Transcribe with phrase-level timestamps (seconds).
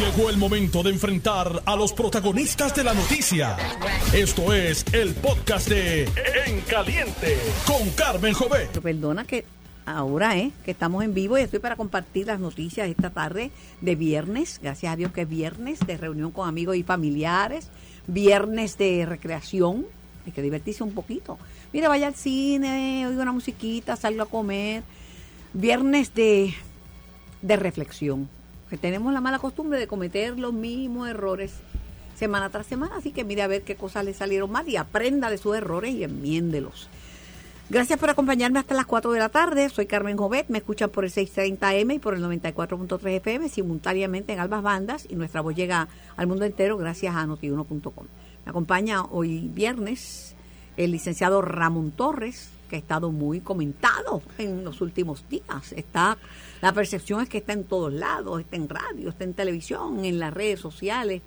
[0.00, 3.54] Llegó el momento de enfrentar a los protagonistas de la noticia.
[4.14, 6.04] Esto es el podcast de
[6.46, 7.36] En Caliente
[7.66, 8.80] con Carmen Jovet.
[8.80, 9.44] Perdona que
[9.84, 10.52] ahora, ¿eh?
[10.64, 13.50] Que estamos en vivo y estoy para compartir las noticias esta tarde
[13.82, 14.58] de viernes.
[14.62, 17.68] Gracias a Dios que es viernes de reunión con amigos y familiares.
[18.06, 19.84] Viernes de recreación.
[20.24, 21.38] Hay que divertirse un poquito.
[21.74, 24.82] Mira, vaya al cine, oiga una musiquita, salga a comer.
[25.52, 26.54] Viernes de,
[27.42, 28.39] de reflexión.
[28.70, 31.52] Que tenemos la mala costumbre de cometer los mismos errores
[32.14, 32.96] semana tras semana.
[32.96, 35.92] Así que mire a ver qué cosas le salieron mal y aprenda de sus errores
[35.92, 36.88] y enmiéndelos.
[37.70, 39.68] Gracias por acompañarme hasta las 4 de la tarde.
[39.68, 40.48] Soy Carmen Jovet.
[40.48, 45.14] Me escuchan por el 630M y por el 94.3 FM simultáneamente en ambas bandas y
[45.14, 48.06] nuestra voz llega al mundo entero gracias a notiuno.com.
[48.44, 50.34] Me acompaña hoy viernes
[50.76, 55.72] el licenciado Ramón Torres, que ha estado muy comentado en los últimos días.
[55.76, 56.18] Está,
[56.60, 60.18] la percepción es que está en todos lados, está en radio, está en televisión, en
[60.18, 61.22] las redes sociales.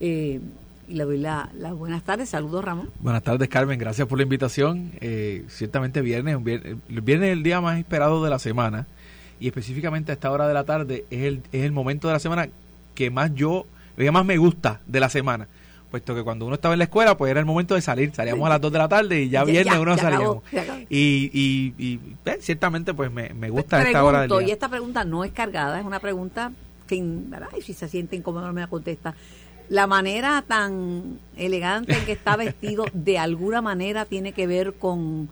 [0.00, 0.40] Eh,
[0.88, 2.28] y le doy las buenas tardes.
[2.28, 2.90] Saludos, Ramón.
[3.00, 3.78] Buenas tardes, Carmen.
[3.78, 4.92] Gracias por la invitación.
[5.00, 8.86] Eh, ciertamente viernes, viernes, es el día más esperado de la semana
[9.38, 12.20] y específicamente a esta hora de la tarde es el, es el momento de la
[12.20, 12.48] semana
[12.94, 15.48] que más yo, que más me gusta de la semana
[15.92, 18.12] puesto que cuando uno estaba en la escuela, pues era el momento de salir.
[18.14, 20.38] Salíamos a las 2 de la tarde y ya, viernes uno salíamos.
[20.88, 24.48] y, y, y eh, ciertamente, pues me, me gusta esta hora del día.
[24.48, 26.50] Y esta pregunta no es cargada, es una pregunta
[26.86, 27.48] que, ¿verdad?
[27.58, 29.14] Y si se siente incómodo, me la contesta.
[29.68, 35.28] La manera tan elegante en que está vestido, de alguna manera tiene que ver con,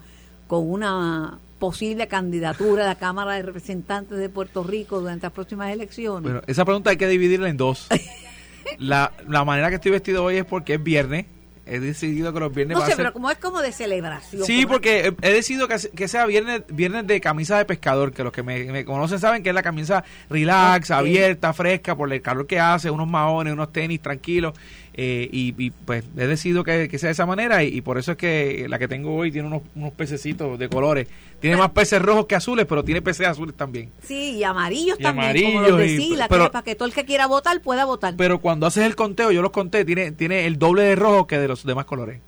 [0.46, 5.72] con una posible candidatura a la Cámara de Representantes de Puerto Rico durante las próximas
[5.72, 6.22] elecciones.
[6.22, 7.88] Bueno, esa pregunta hay que dividirla en dos.
[8.78, 11.26] la, la manera que estoy vestido hoy es porque es viernes.
[11.66, 14.44] He decidido que los viernes no sé, pero como es como de celebración.
[14.44, 18.32] Sí, porque he, decidido que, que, sea viernes viernes de camisa de pescador, que los
[18.32, 22.58] que me, conocen saben que es la camisa relax, abierta, fresca, por el calor que
[22.58, 24.54] hace, unos maones, unos tenis tranquilos.
[24.94, 28.66] Eh, y, pues he decidido que, sea de esa manera y, por eso es que
[28.68, 31.06] la que tengo hoy tiene unos, unos pececitos de colores.
[31.40, 33.90] Tiene más peces rojos que azules, pero tiene peces azules también.
[34.02, 37.86] Sí, y amarillos también, como los de para que todo el que quiera votar pueda
[37.86, 38.14] votar.
[38.16, 41.38] Pero cuando haces el conteo, yo los conté, tiene, tiene el doble de rojo que
[41.38, 42.20] de los demás colores.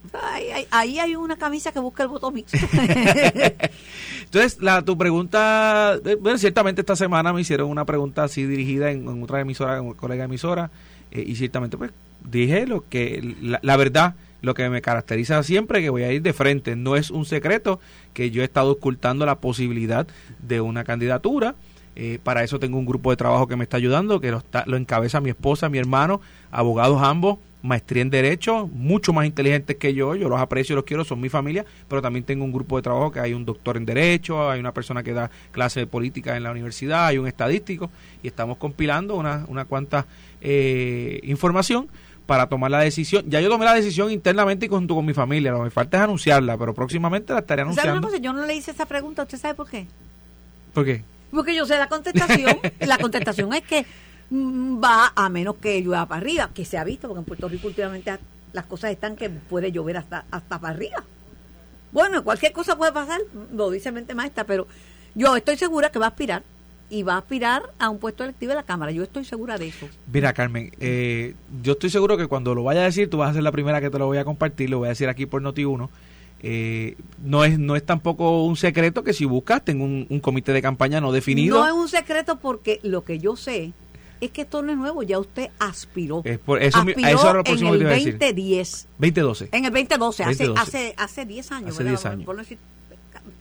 [0.70, 2.56] ahí hay una camisa que busca el voto mixto.
[4.24, 8.90] Entonces, la, tu pregunta, eh, bueno, ciertamente esta semana me hicieron una pregunta así dirigida
[8.90, 10.70] en, otra emisora, en un colega emisora,
[11.10, 11.90] eh, y ciertamente pues
[12.28, 16.32] dije lo que la, verdad lo que me caracteriza siempre que voy a ir de
[16.32, 16.76] frente.
[16.76, 17.80] No es un secreto
[18.12, 20.06] que yo he estado ocultando la posibilidad
[20.40, 21.54] de una candidatura.
[21.94, 24.64] Eh, para eso tengo un grupo de trabajo que me está ayudando que lo, está,
[24.66, 29.92] lo encabeza mi esposa mi hermano abogados ambos maestría en derecho mucho más inteligentes que
[29.92, 32.82] yo yo los aprecio los quiero son mi familia pero también tengo un grupo de
[32.82, 36.34] trabajo que hay un doctor en derecho hay una persona que da clase de política
[36.34, 37.90] en la universidad hay un estadístico
[38.22, 40.06] y estamos compilando una, una cuanta
[40.40, 41.88] eh, información
[42.32, 43.26] para tomar la decisión.
[43.28, 45.50] Ya yo tomé la decisión internamente y junto con mi familia.
[45.50, 47.90] Lo que me falta es anunciarla, pero próximamente la estaré anunciando.
[47.90, 48.22] ¿Sabe una cosa?
[48.22, 49.24] Yo no le hice esa pregunta.
[49.24, 49.86] ¿Usted sabe por qué?
[50.72, 51.04] ¿Por qué?
[51.30, 52.58] Porque yo sé la contestación.
[52.80, 53.84] la contestación es que
[54.30, 57.50] mm, va a menos que llueva para arriba, que se ha visto, porque en Puerto
[57.50, 58.16] Rico últimamente
[58.54, 61.04] las cosas están que puede llover hasta, hasta para arriba.
[61.92, 63.20] Bueno, cualquier cosa puede pasar,
[63.52, 64.66] lo dice mente maestra, pero
[65.14, 66.44] yo estoy segura que va a aspirar
[66.92, 68.92] y va a aspirar a un puesto electivo de la Cámara.
[68.92, 69.88] Yo estoy segura de eso.
[70.12, 73.32] Mira, Carmen, eh, yo estoy seguro que cuando lo vaya a decir, tú vas a
[73.32, 75.40] ser la primera que te lo voy a compartir, lo voy a decir aquí por
[75.40, 75.88] Noti1.
[76.44, 80.60] Eh, no es no es tampoco un secreto que si buscas tengo un, comité de
[80.60, 81.58] campaña no definido.
[81.58, 83.72] No es un secreto porque lo que yo sé
[84.20, 86.20] es que esto no es nuevo, ya usted aspiró.
[86.24, 88.88] Es por eso, aspiró eso es lo en el 2010.
[88.98, 89.48] 2012.
[89.50, 92.26] En el 2012, hace hace hace 10 años, hace 10 años.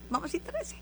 [0.08, 0.76] vamos a decir 13.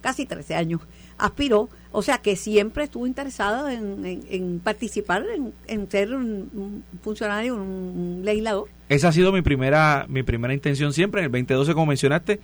[0.00, 0.80] Casi 13 años
[1.18, 5.24] aspiró, o sea que siempre estuvo interesado en, participar,
[5.66, 8.68] en, ser un, funcionario, un, legislador.
[8.88, 11.20] Esa ha sido mi primera, mi primera intención siempre.
[11.20, 12.40] En el 2012, como mencionaste,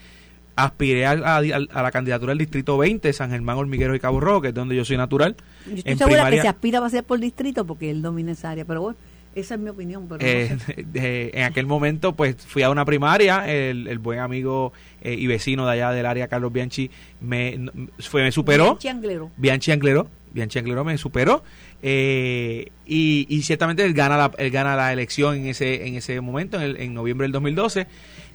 [0.57, 4.55] aspiré a, la candidatura del Distrito 20, San Germán, Hormiguero y Cabo Rojo, que es
[4.55, 5.37] donde yo soy natural.
[5.67, 8.65] Yo estoy segura que se aspira a ser por distrito porque él domina esa área,
[8.65, 8.99] pero bueno.
[9.35, 10.07] Esa es mi opinión.
[10.09, 10.57] Pero eh,
[11.35, 13.51] en aquel momento, pues fui a una primaria.
[13.51, 16.91] El, buen amigo eh, y vecino de allá del área, Carlos Bianchi,
[17.21, 17.59] me,
[18.01, 18.65] fue, me superó.
[18.65, 19.31] Bianchi Anglero.
[19.37, 20.09] Bianchi Anglero.
[20.35, 21.43] Bianchi me superó.
[21.81, 26.61] Eh, y, ciertamente él gana, la, él gana la elección en ese, en ese momento,
[26.61, 27.87] en, en noviembre del 2012.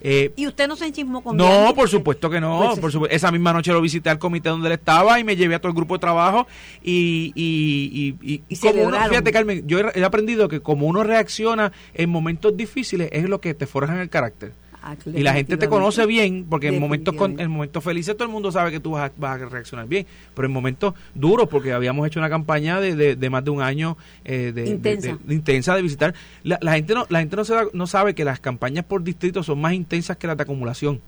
[0.02, 2.74] Eh, ¿Y usted no se enchismó con No, por supuesto que no.
[2.80, 5.56] Pues por esa misma noche lo visité al comité donde él estaba y me llevé
[5.56, 6.48] a todo el grupo de trabajo
[6.82, 12.10] y, y, y, y, como fíjate Carmen, yo he, aprendido que como uno reacciona en
[12.10, 14.54] momentos difíciles es lo que te forja en el carácter.
[14.82, 18.26] Ah, y la gente te conoce bien, porque en momentos con, en momentos felices todo
[18.26, 21.50] el mundo sabe que tú vas a, vas a reaccionar bien, pero en momentos duros,
[21.50, 25.18] porque habíamos hecho una campaña de, de, más de un año eh, de, intensa.
[25.24, 28.24] De, intensa de visitar, la, la, gente no la gente no, se no sabe que
[28.24, 31.02] las campañas por distrito son más intensas que las de acumulación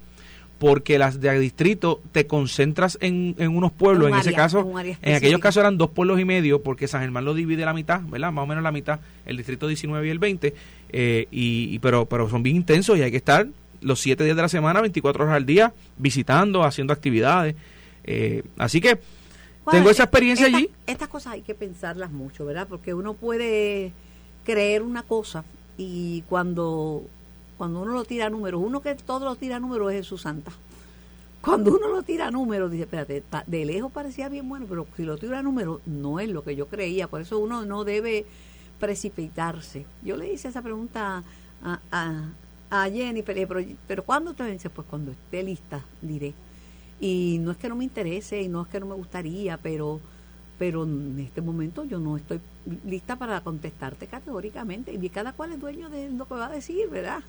[0.62, 4.72] porque las de distrito te concentras en, en unos pueblos, en ese caso,
[5.02, 8.00] en aquellos casos eran dos pueblos y medio, porque San Germán lo divide la mitad,
[8.04, 8.32] ¿verdad?
[8.32, 10.54] Más o menos la mitad, el distrito 19 y el 20,
[10.90, 13.48] eh, y, pero, pero son bien intensos y hay que estar
[13.82, 17.56] los siete días de la semana, 24 horas al día, visitando, haciendo actividades.
[18.04, 19.00] Eh, así que
[19.70, 20.70] tengo esa experiencia allí.
[20.88, 22.68] Estas cosas hay que pensarlas mucho, ¿verdad?
[22.68, 23.92] Porque uno puede
[24.44, 25.44] creer una cosa
[25.78, 27.04] y cuando
[27.58, 30.24] cuando uno lo tira a números, uno que todo lo tira a números es Jesús
[30.24, 30.52] Santa.
[31.42, 35.04] Cuando uno lo tira a números, dice, espérate, de lejos parecía bien bueno, pero si
[35.04, 37.08] lo tira a números, no es lo que yo creía.
[37.08, 38.26] Por eso uno no debe
[38.80, 39.86] precipitarse.
[40.04, 41.24] Yo le hice esa pregunta
[41.64, 42.30] a, a,
[42.72, 44.70] a Jenny, pero, pero ¿cuándo te vence?
[44.70, 46.34] Pues cuando esté lista, diré.
[47.00, 50.00] Y no es que no me interese y no es que no me gustaría, pero
[50.58, 52.40] pero en este momento yo no estoy
[52.86, 56.88] lista para contestarte categóricamente y cada cual es dueño de lo que va a decir,
[56.88, 57.24] ¿verdad?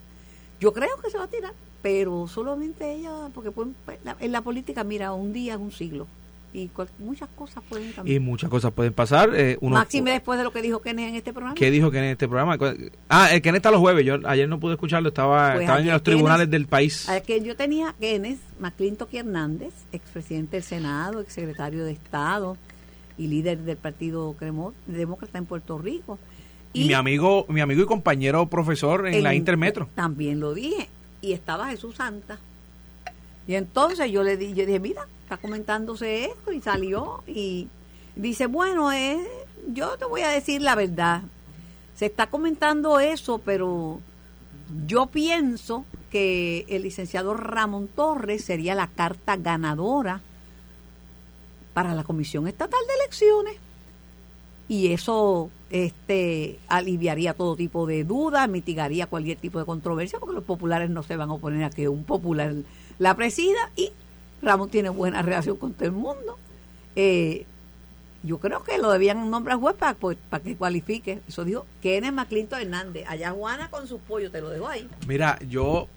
[0.60, 3.68] Yo creo que se va a tirar, pero solamente ella, porque pues,
[4.20, 6.06] en la política, mira, un día es un siglo
[6.54, 8.16] y muchas cosas pueden cambiar.
[8.16, 9.30] Y muchas cosas pueden pasar.
[9.34, 11.54] Eh, Máxime después de lo que dijo Kenneth en este programa.
[11.54, 12.58] ¿Qué dijo Kenneth en este programa?
[13.08, 14.04] Ah, el Kenneth está los jueves.
[14.04, 17.08] Yo ayer no pude escucharlo, estaba, pues estaba en los tribunales del país.
[17.26, 22.56] Que yo tenía Kenneth McClintock Hernández, expresidente del Senado, exsecretario de Estado
[23.16, 24.34] y líder del Partido
[24.86, 26.18] Demócrata en Puerto Rico.
[26.74, 29.88] Y, mi amigo mi amigo y compañero profesor en, la Intermetro.
[29.94, 30.88] También lo dije.
[31.20, 32.38] Y estaba Jesús Santa.
[33.46, 37.68] Y entonces yo le di, yo dije, mira, está comentándose esto y salió y
[38.14, 39.18] dice, bueno, eh,
[39.72, 41.22] yo te voy a decir la verdad.
[41.96, 44.00] Se está comentando eso, pero
[44.86, 50.20] yo pienso que el licenciado Ramón Torres sería la carta ganadora
[51.74, 53.56] para la Comisión Estatal de Elecciones
[54.68, 60.44] y eso este aliviaría todo tipo de dudas, mitigaría cualquier tipo de controversia, porque los
[60.44, 62.54] populares no se van a oponer a que un popular
[63.02, 63.90] la presida y
[64.42, 66.38] Ramón tiene buena relación con todo el mundo.
[66.94, 67.46] Eh,
[68.22, 71.18] yo creo que lo debían nombrar juez para, pues, para que cualifique.
[71.26, 73.04] Eso dijo Kenneth McClinton Hernández.
[73.08, 74.88] Allá Juana con sus pollos, te lo dejo ahí.
[75.08, 75.88] Mira, yo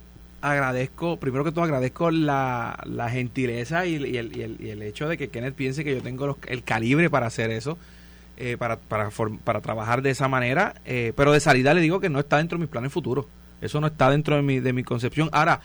[0.41, 2.75] agradezco, primero que todo agradezco la,
[3.11, 6.63] gentileza y, el, el, y, el, hecho de que Kenneth piense que yo tengo el
[6.63, 7.77] calibre para hacer eso.
[8.37, 9.11] Eh, para, para,
[9.43, 12.57] para trabajar de esa manera, eh, pero de salida le digo que no está dentro
[12.57, 13.27] de mis planes futuros.
[13.61, 15.29] Eso no está dentro de mi, de mi concepción.
[15.31, 15.61] Ahora,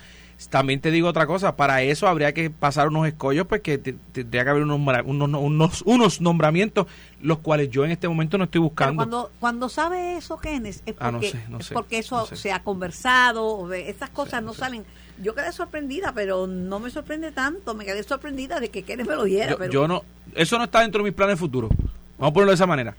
[0.49, 4.45] también te digo otra cosa, para eso habría que pasar unos escollos, pues que tendría
[4.45, 6.87] que haber unos, unos, unos, nombramientos,
[7.21, 8.97] los cuales yo en este momento no estoy buscando.
[8.97, 11.35] cuando, cuando sabe eso, Kenneth, es ah, porque,
[11.73, 14.85] porque eso se ha conversado, esas cosas no salen.
[15.23, 19.17] Yo quedé sorprendida, pero no me sorprende tanto, me quedé sorprendida de que Kenneth me
[19.17, 19.57] lo diera.
[19.59, 19.71] pero...
[19.71, 20.03] yo no,
[20.35, 21.71] eso no está dentro de mis planes futuros.
[22.19, 22.97] Vamos a ponerlo de esa manera.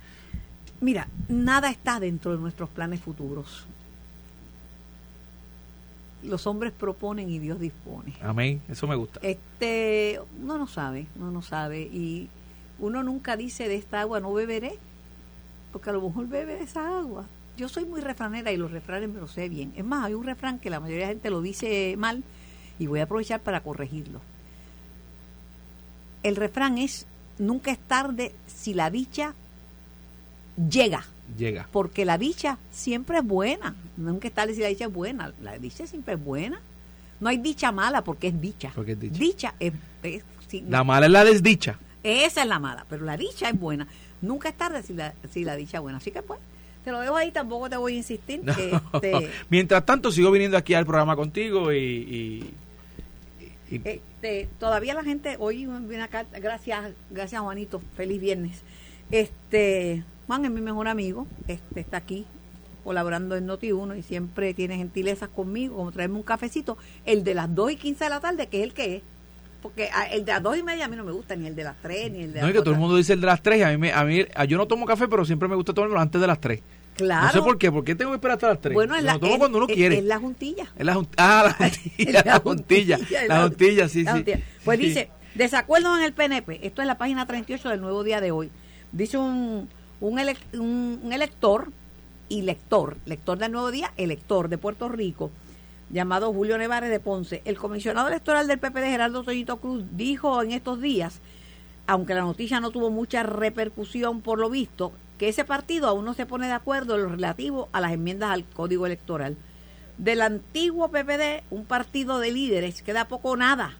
[0.80, 3.66] Mira, nada está dentro de nuestros planes futuros.
[6.22, 8.14] Los hombres proponen y Dios dispone.
[8.22, 9.20] Amén, eso me gusta.
[9.22, 12.28] Este, uno no sabe, uno no sabe y
[12.78, 14.78] uno nunca dice de esta agua no beberé,
[15.72, 17.26] porque a lo mejor bebe de esa agua.
[17.56, 19.72] Yo soy muy refranera y los refranes me lo sé bien.
[19.76, 22.22] Es más, hay un refrán que la mayoría de la gente lo dice mal
[22.78, 24.20] y voy a aprovechar para corregirlo.
[26.22, 27.06] El refrán es
[27.38, 29.34] nunca es tarde si la dicha
[30.70, 31.04] llega.
[31.36, 31.68] Llega.
[31.72, 33.74] Porque la dicha siempre es buena.
[33.96, 35.32] Nunca es tarde si la dicha es buena.
[35.40, 36.60] La dicha siempre es buena.
[37.20, 38.72] No hay dicha mala porque es dicha.
[38.74, 39.18] Porque es dicha.
[39.18, 39.72] Dicha es...
[40.68, 41.78] la mala es la desdicha.
[42.02, 43.86] Esa es la mala, pero la dicha es buena.
[44.20, 45.98] Nunca es tarde si la, si la dicha es buena.
[45.98, 46.40] Así que pues,
[46.84, 48.42] te lo dejo ahí, tampoco te voy a insistir.
[48.44, 52.44] Este, Mientras tanto, sigo viniendo aquí al programa contigo y
[53.84, 58.62] este, todavía la gente, hoy viene acá, gracias, gracias Juanito, feliz viernes.
[59.10, 62.26] Este, Juan es mi mejor amigo, este, está aquí
[62.84, 67.54] colaborando en Noti1 y siempre tiene gentilezas conmigo, como traerme un cafecito, el de las
[67.54, 69.02] 2 y 15 de la tarde, que es el que es.
[69.62, 71.62] Porque el de las 2 y media a mí no me gusta, ni el de
[71.62, 73.26] las 3, ni el de las No, es que todo el mundo dice el de
[73.28, 76.00] las 3, a mí, a mí yo no tomo café, pero siempre me gusta tomarlo
[76.00, 76.60] antes de las 3.
[76.96, 77.26] Claro.
[77.26, 77.70] No sé por qué.
[77.70, 78.74] ¿Por qué tengo que esperar hasta las 3?
[78.74, 79.98] Bueno, es la, tomo cuando uno quiere.
[79.98, 80.66] Es la juntilla.
[80.76, 82.22] Es la, ah, la juntilla.
[82.24, 82.98] la juntilla.
[83.28, 84.32] La juntilla, sí, sí.
[84.64, 86.66] Pues dice, desacuerdo en el PNP.
[86.66, 88.50] Esto es la página 38 del Nuevo Día de hoy.
[88.90, 89.68] Dice un,
[90.02, 91.70] un, elector
[92.28, 95.30] y lector, lector del Nuevo Día, elector de Puerto Rico,
[95.90, 97.40] llamado Julio Nevares de Ponce.
[97.44, 101.20] El comisionado electoral del PP de Gerardo Toñito Cruz dijo en estos días,
[101.86, 106.14] aunque la noticia no tuvo mucha repercusión por lo visto, que ese partido aún no
[106.14, 109.36] se pone de acuerdo en lo relativo a las enmiendas al Código Electoral.
[109.98, 113.76] del antiguo PPD un partido de líderes queda poco o nada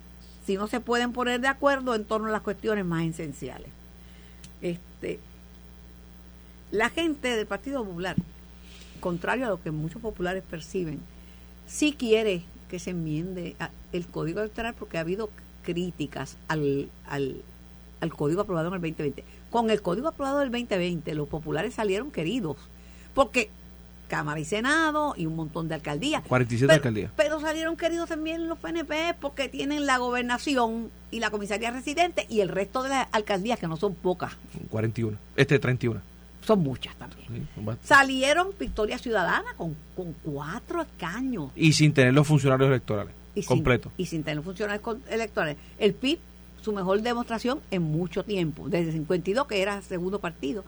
[0.46, 3.70] si no se pueden poner de acuerdo en torno a las cuestiones más esenciales.
[4.60, 5.18] Este,
[6.72, 8.16] la gente del Partido Popular,
[8.98, 11.00] contrario a lo que muchos populares perciben,
[11.66, 13.54] sí quiere que se enmiende
[13.92, 15.30] el código electoral porque ha habido
[15.62, 17.42] críticas al, al,
[18.00, 19.24] al código aprobado en el 2020.
[19.50, 22.56] Con el código aprobado del 2020, los populares salieron queridos,
[23.14, 23.50] porque
[24.08, 26.22] Cámara y Senado y un montón de alcaldías.
[26.26, 27.12] 47 pero, alcaldías.
[27.16, 32.40] Pero salieron queridos también los PNP porque tienen la gobernación y la comisaría residente y
[32.40, 34.32] el resto de las alcaldías, que no son pocas.
[34.70, 35.18] 41.
[35.36, 36.11] Este 31.
[36.44, 37.48] Son muchas también.
[37.54, 41.50] Sí, salieron Victoria Ciudadana con, con cuatro escaños.
[41.54, 43.14] Y sin tener los funcionarios electorales.
[43.34, 43.90] Y completo.
[43.96, 45.56] Sin, y sin tener los funcionarios electorales.
[45.78, 46.18] El PIB,
[46.60, 50.64] su mejor demostración en mucho tiempo, desde 52, que era segundo partido.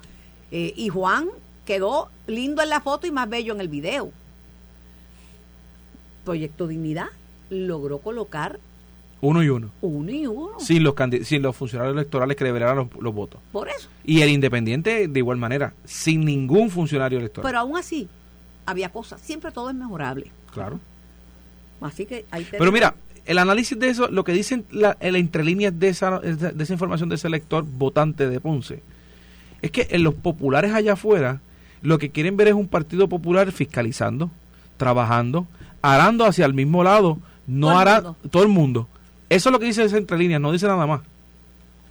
[0.53, 1.29] Eh, y Juan
[1.65, 4.13] quedó lindo en la foto y más bello en el video.
[6.25, 7.09] Proyecto Dignidad
[7.51, 8.59] logró colocar
[9.25, 9.71] uno y uno.
[9.81, 10.61] Uno y uno.
[10.61, 13.41] Sin los, sin los funcionarios electorales que deberán los, los, votos.
[13.53, 13.89] Por eso.
[14.05, 17.49] Y el independiente de igual manera, sin ningún funcionario electoral.
[17.49, 18.09] Pero aún así,
[18.67, 19.21] había cosas.
[19.21, 20.31] Siempre todo es mejorable.
[20.53, 20.79] Claro.
[21.81, 25.19] Así que ahí Pero mira, el análisis de eso, lo que dicen la, en la
[25.19, 28.83] entrelínea de esa, de esa información de ese elector votante de Ponce,
[29.63, 31.41] es que en los populares allá afuera
[31.81, 34.31] lo que quieren ver es un partido popular fiscalizando,
[34.77, 35.47] trabajando,
[35.83, 38.89] arando hacia el mismo lado, no Todo hará todo el mundo.
[39.35, 41.01] Eso es lo que dice esa entrelínea, no dice nada más.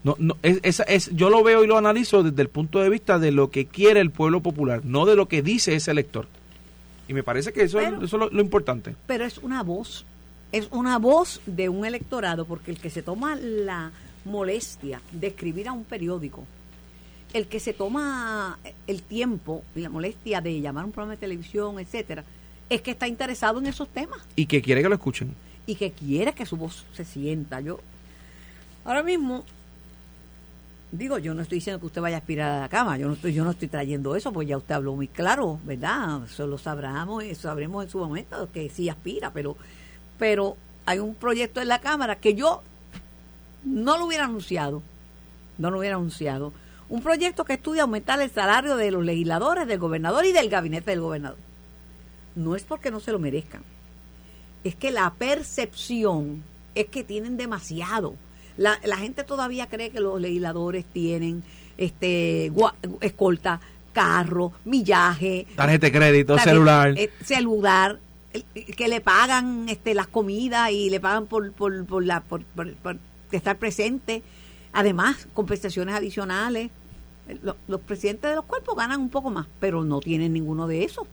[0.04, 3.20] No, no, es, es, yo lo veo y lo analizo desde el punto de vista
[3.20, 6.28] de lo que quiere el pueblo popular, no de lo que dice ese elector.
[7.08, 8.96] Y me parece que eso, Pero- es, eso es lo, lo importante.
[9.08, 10.06] pero es una voz,
[10.52, 13.92] es una voz de un electorado, porque el que se toma la
[14.26, 16.44] molestia de escribir a un periódico,
[17.34, 21.18] el que se toma el tiempo y la molestia de llamar a un programa de
[21.18, 22.24] televisión, etcétera,
[22.70, 25.34] es que está interesado en esos temas Y que quiere que lo escuchen.
[25.66, 27.62] Y que quiere que su voz se sienta.
[27.62, 27.80] Yo
[28.86, 29.44] ahora mismo
[30.94, 33.14] digo, yo no estoy diciendo que usted vaya a aspirar a la cama, yo no
[33.14, 36.24] estoy yo no estoy trayendo eso, pues ya usted habló muy claro, ¿verdad?
[36.26, 39.58] Eso lo sabremos, y sabremos en su momento que sí aspira, pero
[40.20, 40.56] pero
[40.86, 42.62] hay un proyecto en la Cámara que yo
[43.64, 44.84] no lo hubiera anunciado,
[45.58, 46.54] no lo hubiera anunciado.
[46.90, 50.92] Un proyecto que estudia aumentar el salario de los legisladores, del gobernador y del gabinete
[50.92, 51.40] del gobernador.
[52.36, 53.64] No es porque no se lo merezcan,
[54.64, 56.44] es que la percepción
[56.76, 58.16] es que tienen demasiado.
[58.58, 61.44] La, la gente todavía cree que los legisladores tienen
[61.78, 63.60] este gua- escolta,
[63.94, 66.94] carro, millaje, Tarjeta de crédito, tarjeta- celular.
[66.98, 68.00] eh, celular,
[68.34, 68.44] el-
[68.76, 72.74] que le pagan este las comidas y le pagan por por, por la por, por-
[72.76, 72.98] por
[73.32, 74.22] estar presente.
[74.72, 76.70] Además, compensaciones adicionales.
[77.28, 80.68] Eh, Lo- Los, presidentes de los cuerpos ganan un poco más, pero no tienen ninguno
[80.68, 81.08] de esos.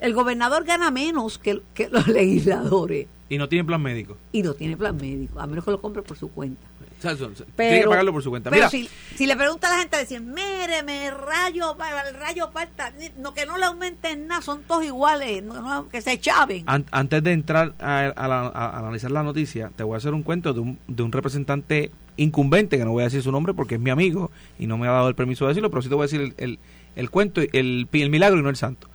[0.00, 2.06] El gobernador gana menos que, que los
[2.44, 4.16] legisladores Y no tiene plan médico.
[4.32, 6.66] y no tiene plan médico, a menos que lo compre por su cuenta.
[6.98, 8.50] O sea, son- tiene que Pero- pagarlo por su cuenta.
[8.50, 11.74] Pero Mira, si, si le pregunta a la gente, decir, mire, me rayo,
[12.08, 16.02] el rayo falta, no, que no le aumenten nada, son todos iguales, no- no, que
[16.02, 16.64] se chaven.
[16.66, 20.12] an- antes de entrar a, a la- a analizar la noticia, te voy a hacer
[20.12, 23.54] un cuento de un, de un representante incumbente, que no voy a decir su nombre
[23.54, 25.88] porque es mi amigo y no me ha dado el permiso de decirlo, pero sí
[25.88, 26.58] te voy a decir el, el,
[26.96, 28.88] el cuento, el, el milagro y no el santo.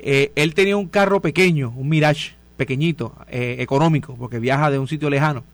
[0.00, 4.88] Eh, él tenía un carro pequeño, un Mirage pequeñito, eh, económico, porque viaja de un
[4.88, 5.44] sitio lejano.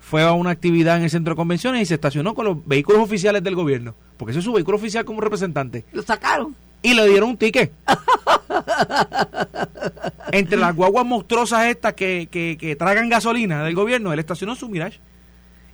[0.00, 3.02] Fue a una actividad en el centro de convenciones y se estacionó con los vehículos
[3.02, 6.54] oficiales del gobierno, porque ese es su vehículo oficial como representante Lo sacaron.
[6.82, 7.72] y le dieron un ticket.
[10.32, 14.68] Entre las guaguas monstruosas estas que, que, que tragan gasolina del gobierno, él estacionó su
[14.68, 15.00] Mirage.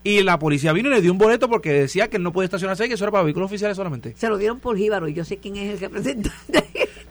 [0.05, 2.47] Y la policía vino y le dio un boleto porque decía que él no podía
[2.47, 4.15] estacionarse que eso era para vehículos oficiales solamente.
[4.17, 6.65] Se lo dieron por Jíbaro y yo sé quién es el representante.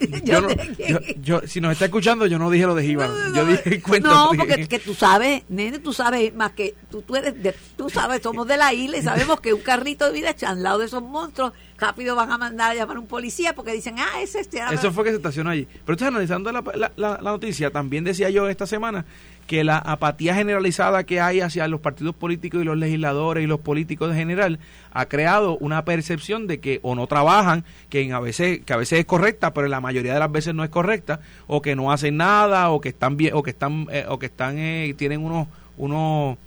[0.24, 3.14] Yo no- yo- yo- si nos está escuchando, yo no dije lo de Jíbaro.
[3.14, 4.10] No, no, Yo dije cuento.
[4.10, 7.90] No, porque que tú sabes, nene, tú sabes más que tú, tú eres, de- tú
[7.90, 10.86] sabes, somos de la isla y sabemos que un carrito de vida al lado de
[10.86, 14.40] esos monstruos, rápido van a mandar a llamar a un policía porque dicen, ah, ese
[14.40, 14.60] este.
[14.72, 15.66] Eso fue que se estacionó allí.
[15.66, 19.06] Pero entonces, analizando la, la- la- la noticia, también decía yo esta semana
[19.52, 23.60] que la apatía generalizada que hay hacia los partidos políticos y los legisladores y los
[23.60, 24.60] políticos en general
[24.94, 28.78] ha creado una percepción de que o no trabajan, que en a veces que a
[28.78, 31.76] veces es correcta, pero en la mayoría de las veces no es correcta, o que
[31.76, 34.96] no hacen nada, o que están bien, o que están eh, o que están eh,
[34.98, 36.38] tienen unos unos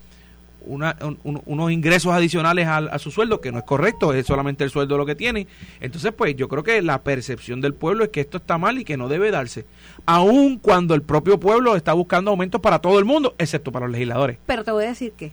[0.67, 4.27] una- un- un- unos ingresos adicionales al- a, su sueldo, que no es correcto, es
[4.27, 5.47] solamente el sueldo lo que tienen.
[5.81, 8.85] Entonces, pues yo creo que la percepción del pueblo es que esto está mal y
[8.85, 9.65] que no debe darse,
[10.07, 13.93] aun cuando el propio pueblo está buscando aumentos para todo el mundo, excepto para los
[13.93, 14.39] legisladores.
[14.47, 15.33] Pero te voy a decir que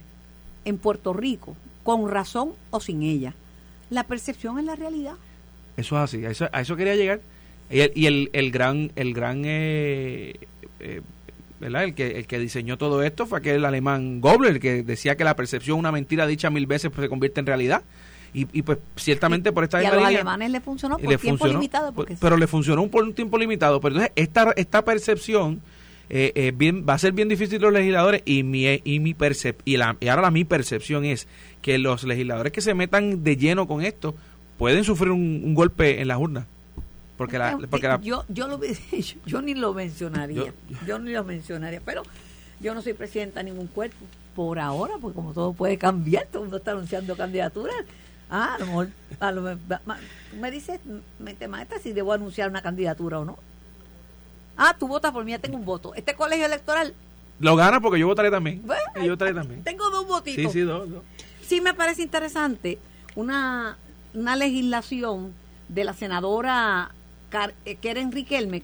[0.65, 3.33] en Puerto Rico, con razón o sin ella,
[3.89, 5.13] la percepción es la realidad.
[5.77, 7.21] Eso es así, a eso, a eso quería llegar.
[7.69, 10.35] Y el, y el, el gran, el gran eh,
[10.81, 11.01] eh,
[11.61, 11.85] ¿verdad?
[11.85, 15.35] El que, el que diseñó todo esto fue aquel alemán Gobler, que decía que la
[15.35, 17.83] percepción, una mentira dicha mil veces, pues se convierte en realidad.
[18.33, 21.93] Y, y pues ciertamente por esta y a los alemanes le funcionó por tiempo limitado.
[21.93, 23.79] Porque pero le funcionó por un tiempo limitado.
[23.79, 25.61] Pero entonces esta, esta percepción
[26.09, 29.61] eh, eh, bien, va a ser bien difícil los legisladores y mi, y mi percep
[29.63, 31.27] y, la, y ahora la, mi percepción es
[31.61, 34.15] que los legisladores que se metan de lleno con esto
[34.57, 36.47] pueden sufrir un, golpe en las urnas.
[37.21, 38.59] Porque la, porque yo, yo, lo,
[39.27, 40.51] yo, ni lo mencionaría.
[40.87, 41.79] Yo, ni lo mencionaría.
[41.85, 42.01] Pero
[42.59, 44.03] yo no soy presidenta de ningún cuerpo
[44.35, 47.75] por ahora, porque como todo puede cambiar, todo el mundo está anunciando candidaturas.
[48.27, 48.87] Ah, a lo mejor,
[49.19, 49.55] a lo,
[50.39, 50.79] me dices,
[51.19, 53.37] me te maestra si debo anunciar una candidatura o no.
[54.57, 55.93] Ah, tú votas por mí, ya tengo un voto.
[55.93, 56.95] Este colegio electoral.
[57.39, 58.63] Lo gana porque yo votaré también.
[59.03, 59.63] yo votaré también.
[59.63, 60.51] Tengo dos votitos.
[60.51, 60.89] Sí, sí, dos,
[61.45, 62.79] Sí me parece interesante
[63.13, 63.77] una,
[64.15, 65.35] una legislación
[65.69, 66.91] de la senadora
[67.81, 68.63] Keren Riquelme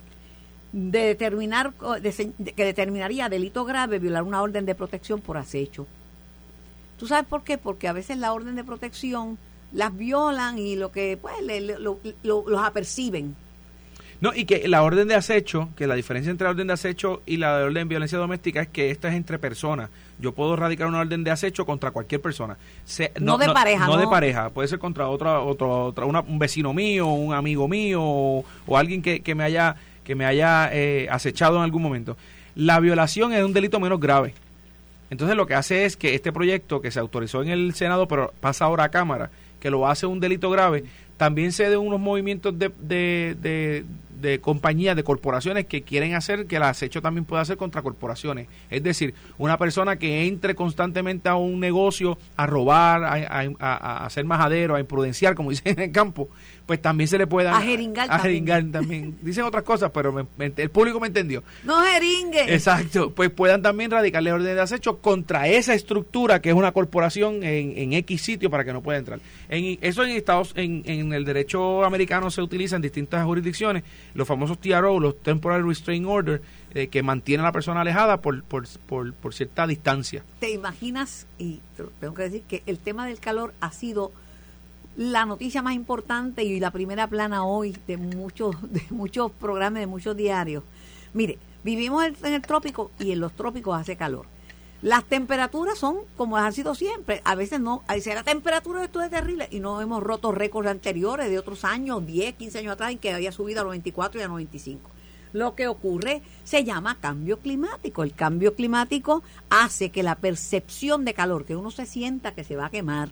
[0.71, 5.87] de determinar que determinaría delito grave violar una orden de protección por acecho.
[6.99, 7.57] ¿Tú sabes por qué?
[7.57, 9.37] Porque a veces la orden de protección
[9.71, 11.35] las violan y lo que pues
[12.23, 13.35] los aperciben.
[14.19, 17.21] No, y que la orden de acecho, que la diferencia entre la orden de acecho
[17.27, 19.89] y la orden de violencia doméstica es que esta es entre personas.
[20.19, 22.57] Yo puedo radicar una orden de acecho contra cualquier persona.
[23.19, 24.49] no, de pareja, no, de pareja.
[24.49, 28.43] Puede ser contra otra, otra, un vecino mío, un amigo mío o,
[28.75, 32.17] alguien que, que, me haya, que me haya eh, acechado en algún momento.
[32.55, 34.33] La violación es un delito menos grave.
[35.11, 38.33] Entonces lo que hace es que este proyecto que se autorizó en el Senado, pero
[38.41, 40.83] pasa ahora a Cámara, que lo hace un delito grave,
[41.17, 43.85] también se den unos movimientos de, de, de,
[44.41, 48.47] compañías, de corporaciones que quieren hacer que el acecho también pueda hacer contra corporaciones.
[48.69, 54.25] Es decir, una persona que entre constantemente a un negocio a robar, a, a hacer
[54.25, 56.29] majadero, a imprudenciar, como dicen en el campo,
[56.67, 59.17] pues también se le puede a jeringar, a jeringar también.
[59.21, 61.41] Dicen otras cosas, pero el público me entendió.
[61.63, 62.53] No jeringue.
[62.53, 67.41] Exacto, pues puedan también radicarle orden de acecho contra esa estructura que es una corporación
[67.43, 69.19] en, en X sitio para que no pueda entrar.
[69.47, 73.83] En, eso en Estados en, en el derecho americano se utiliza en distintas jurisdicciones,
[74.13, 76.41] los famosos TRO, los Temporary Restraining Order,
[76.73, 80.25] eh, que mantienen a la persona alejada por, por, por, por cierta distancia.
[80.41, 81.27] ¿Te imaginas?
[81.39, 81.61] Y
[82.01, 84.11] tengo que decir que el tema del calor ha sido
[84.97, 89.87] la noticia más importante y la primera plana hoy de muchos, de muchos programas, de
[89.87, 90.63] muchos diarios.
[91.13, 94.25] Mire, vivimos en el trópico y en los trópicos hace calor.
[94.81, 97.21] Las temperaturas son como han sido siempre.
[97.25, 100.69] A veces no, a veces la temperatura esto es terrible y no hemos roto récords
[100.69, 104.19] anteriores de otros años, 10, 15 años atrás, en que había subido a los 24
[104.19, 104.89] y a 95.
[105.33, 108.03] Lo que ocurre se llama cambio climático.
[108.03, 112.55] El cambio climático hace que la percepción de calor, que uno se sienta que se
[112.55, 113.09] va a quemar,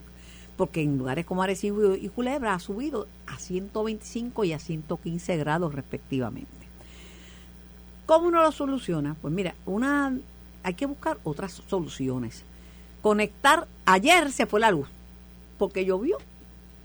[0.56, 5.74] porque en lugares como Arecibo y Culebra ha subido a 125 y a 115 grados
[5.74, 6.50] respectivamente.
[8.06, 9.16] ¿Cómo uno lo soluciona?
[9.20, 10.16] Pues mira, una
[10.62, 12.42] hay que buscar otras soluciones.
[13.02, 14.88] Conectar, ayer se fue la luz,
[15.58, 16.18] porque llovió,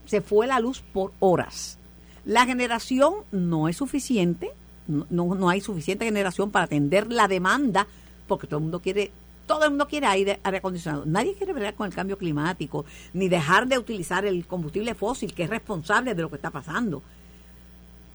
[0.06, 1.78] se fue la luz por horas.
[2.26, 4.52] La generación no es suficiente,
[4.88, 7.88] no, no hay suficiente generación para atender la demanda,
[8.28, 9.12] porque todo el mundo quiere
[9.52, 11.04] todo el mundo quiere aire, acondicionado.
[11.06, 15.44] Nadie quiere ver con el cambio climático, ni dejar de utilizar el combustible fósil, que
[15.44, 17.04] es responsable de lo que está pasando.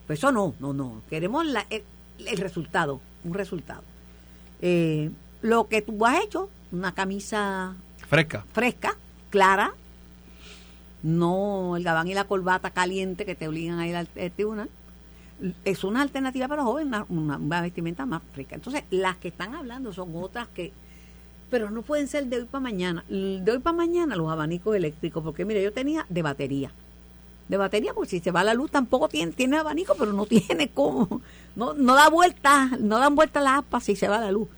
[0.07, 1.03] Pues eso no, no, no.
[1.11, 3.83] Queremos el, resultado, un resultado.
[4.63, 5.11] Eh,
[5.43, 7.75] lo que tú has hecho, una camisa
[8.09, 8.97] fresca, fresca,
[9.29, 9.75] clara,
[11.03, 14.71] no el gabán y la corbata caliente que te obligan a ir al, tribunal,
[15.67, 18.55] es una alternativa para los jóvenes, una, una, vestimenta más fresca.
[18.55, 20.73] Entonces, las que están hablando son otras que
[21.51, 23.05] pero no pueden ser de hoy para mañana.
[23.09, 26.73] De hoy para mañana los abanicos eléctricos, porque mire, yo tenía de batería.
[27.49, 30.69] De batería, porque si se va la luz tampoco tiene, tiene abanico, pero no tiene
[30.69, 31.21] cómo.
[31.55, 34.49] No, no da vuelta, no dan vuelta las aspas si se va la luz.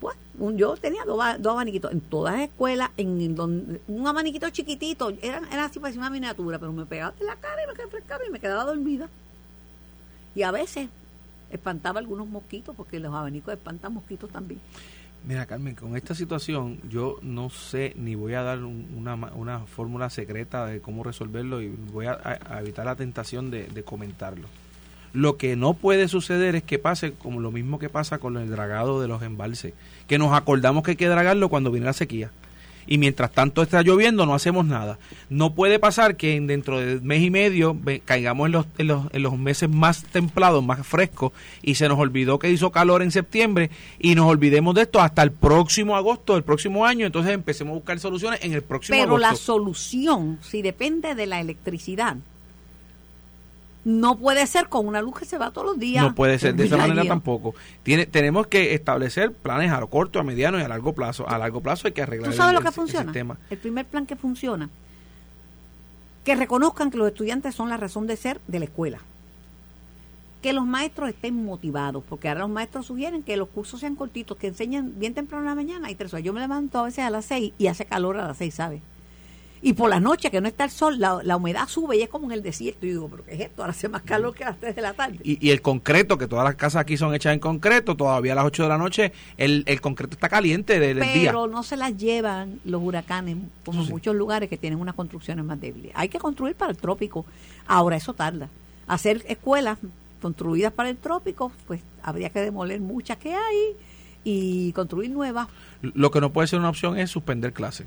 [0.00, 0.16] Pues
[0.56, 5.42] yo tenía dos, dos abaniquitos en todas las escuelas, en, donde, un abaniquito chiquitito, era,
[5.52, 8.30] era así parecía una miniatura, pero me pegaba en la cara y me refrescaba y
[8.30, 9.08] me quedaba dormida.
[10.34, 10.88] Y a veces
[11.50, 14.60] espantaba algunos mosquitos, porque los abanicos espantan mosquitos también.
[15.26, 20.10] Mira, Carmen, con esta situación yo no sé ni voy a dar una, una fórmula
[20.10, 24.46] secreta de cómo resolverlo y voy a, evitar la tentación de, de, comentarlo.
[25.14, 28.50] Lo que no puede suceder es que pase como lo mismo que pasa con el
[28.50, 29.72] dragado de los embalses,
[30.06, 32.30] que nos acordamos que hay que dragarlo cuando viene la sequía
[32.86, 34.98] y mientras tanto está lloviendo no hacemos nada.
[35.30, 39.22] No puede pasar que dentro de mes y medio caigamos en los, en los, en
[39.22, 43.70] los meses más templados, más frescos y se nos olvidó que hizo calor en septiembre
[43.98, 47.74] y nos olvidemos de esto hasta el próximo agosto del próximo año, entonces empecemos a
[47.76, 52.16] buscar soluciones en el próximo Pero la solución, si depende de la electricidad,
[53.84, 56.02] No puede ser con una luz que se va todos los días.
[56.02, 57.54] No puede ser de esa manera tampoco.
[57.82, 61.28] Tiene, tenemos que establecer planes a corto, a mediano y a largo plazo.
[61.28, 63.04] A largo plazo hay que arreglar ¿Tú sabes el- lo que el- el funciona?
[63.04, 63.38] sistema.
[63.50, 64.70] El primer plan que funciona.
[66.24, 68.98] Que reconozcan que los estudiantes son la razón de ser de la escuela.
[70.40, 74.36] Que los maestros estén motivados, porque ahora los maestros sugieren que los cursos sean cortitos,
[74.38, 76.24] que enseñen bien temprano en la mañana y tres horas.
[76.24, 78.80] Yo me levanto a veces a las seis y hace calor a las seis, ¿sabes?
[79.64, 82.10] Y por la noche, que no está el sol, la, la humedad sube y es
[82.10, 82.84] como en el desierto.
[82.84, 83.62] Y digo, ¿pero qué es esto?
[83.62, 85.18] Ahora hace más calor que a las 3 de la tarde.
[85.24, 88.34] Y, y el concreto, que todas las casas aquí son hechas en concreto, todavía a
[88.34, 91.30] las 8 de la noche el, el concreto está caliente del del día.
[91.30, 93.90] Pero no se las llevan los huracanes, como sí.
[93.90, 95.92] muchos lugares que tienen unas construcciones más débiles.
[95.94, 97.24] Hay que construir para el trópico.
[97.66, 98.50] Ahora eso tarda.
[98.86, 99.78] Hacer escuelas
[100.20, 103.76] construidas para el trópico, pues habría que demoler muchas que hay
[104.24, 105.48] y construir nuevas.
[105.80, 107.86] Lo que no puede ser una opción es suspender clases.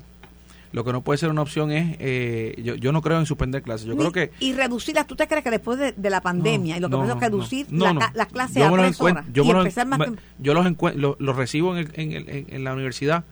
[0.72, 3.62] Lo que no puede ser una opción es, eh, yo, yo no creo en suspender
[3.62, 3.86] clases.
[3.86, 5.06] Yo Ni- creo que y reducirlas.
[5.06, 7.66] ¿Tú te crees que después de, de la pandemia y lo que No, es reducir
[7.70, 10.52] no, la las clases a los tres horas yo y los empezar más me- yo
[10.54, 13.24] los, encuen- lo- los recibo en, el- en, el- en- en la universidad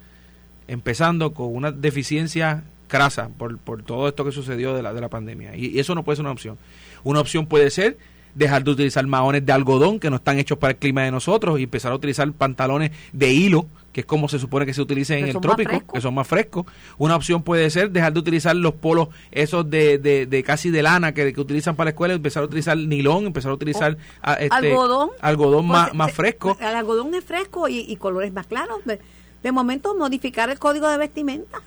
[0.68, 5.08] empezando con una deficiencia crasa por, por todo esto que sucedió de la, de la
[5.08, 6.56] pandemia y, y eso no puede ser una opción
[7.04, 7.98] una opción puede ser
[8.36, 11.58] dejar de utilizar maones de algodón que no están hechos para el clima de nosotros
[11.58, 15.18] y empezar a utilizar pantalones de hilo que es como se supone que se utilice
[15.18, 16.66] en el más trópico que son más frescos
[16.98, 20.82] una opción puede ser dejar de utilizar los polos esos de, de, de casi de
[20.82, 24.34] lana que, que utilizan para la escuela empezar a utilizar nilón empezar a utilizar ah,
[24.34, 25.10] este, algodón.
[25.22, 28.84] algodón Pues, más, más se- fresco El algodón es fresco y, y colores más claros.
[28.84, 29.00] De,
[29.42, 31.58] de momento, modificar el código de vestimenta.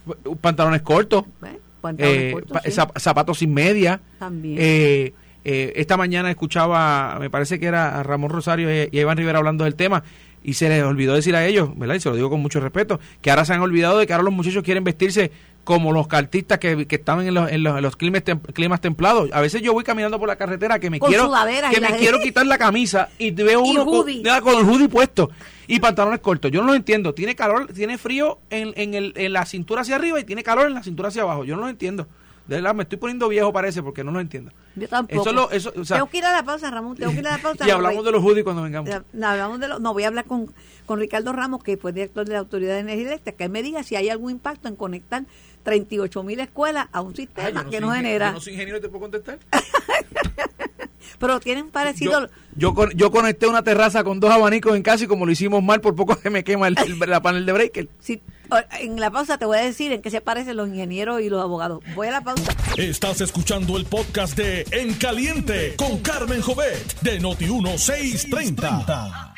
[0.41, 1.59] pantalones cortos ¿eh?
[1.81, 2.71] Pantalones eh, cortos, sí.
[2.99, 4.57] zapatos sin media También.
[4.59, 5.13] Eh,
[5.45, 9.17] eh, esta mañana escuchaba, me parece que era a Ramón Rosario y, y a Iván
[9.17, 10.03] Rivera hablando del tema
[10.43, 11.95] y se les olvidó decir a ellos, ¿verdad?
[11.95, 14.23] Y se lo digo con mucho respeto, que ahora se han olvidado de que ahora
[14.23, 15.31] los muchachos quieren vestirse
[15.65, 18.81] como los cartistas que, que estaban en los, en los, en los climas, tem- climas
[18.81, 19.29] templados.
[19.33, 21.25] A veces yo voy caminando por la carretera que me Con quiero
[21.69, 24.23] que me quiero quitar la camisa y veo Y uno con, hoodie.
[24.41, 25.29] con el hoodie puesto
[25.67, 26.49] y pantalones cortos.
[26.51, 27.13] Yo no lo entiendo.
[27.13, 30.67] Tiene calor, tiene frío en, en, el, en la cintura hacia arriba y tiene calor
[30.67, 31.43] en la cintura hacia abajo.
[31.43, 32.07] Yo no lo entiendo.
[32.49, 34.51] De verdad, me estoy poniendo viejo parece porque no lo entiendo.
[34.75, 35.21] Yo tampoco.
[35.21, 36.97] Eso lo- eso, o sea- tengo que ir a la pausa, Ramón.
[36.97, 37.67] Tengo que ir a la pausa.
[37.67, 38.89] Y hablamos de los hoodies cuando vengamos.
[39.13, 40.51] No, hablamos de lo- no, voy a hablar con,
[40.85, 43.61] con Ricardo Ramos, que fue director de la Autoridad de Energía Eléctrica, que él me
[43.63, 45.23] diga si hay algún impacto en conectar
[45.63, 48.27] 38 mil escuelas a un Ay, sistema que no genera.
[48.29, 49.37] Yo no soy ingeniero y te puedo contestar.
[51.19, 52.21] Pero tienen parecido.
[52.21, 55.31] Yo, yo, con- yo conecté una terraza con dos abanicos en casa y como lo
[55.31, 57.89] hicimos mal, por poco se me quema el, el- la panel de breaker.
[57.99, 58.21] si-
[58.79, 61.39] en la pausa te voy a decir en qué se parecen los ingenieros y los
[61.39, 61.83] abogados.
[61.93, 62.51] Voy a la pausa.
[62.77, 69.33] Estás escuchando el podcast de En Caliente con Carmen Jovet de Noti1630.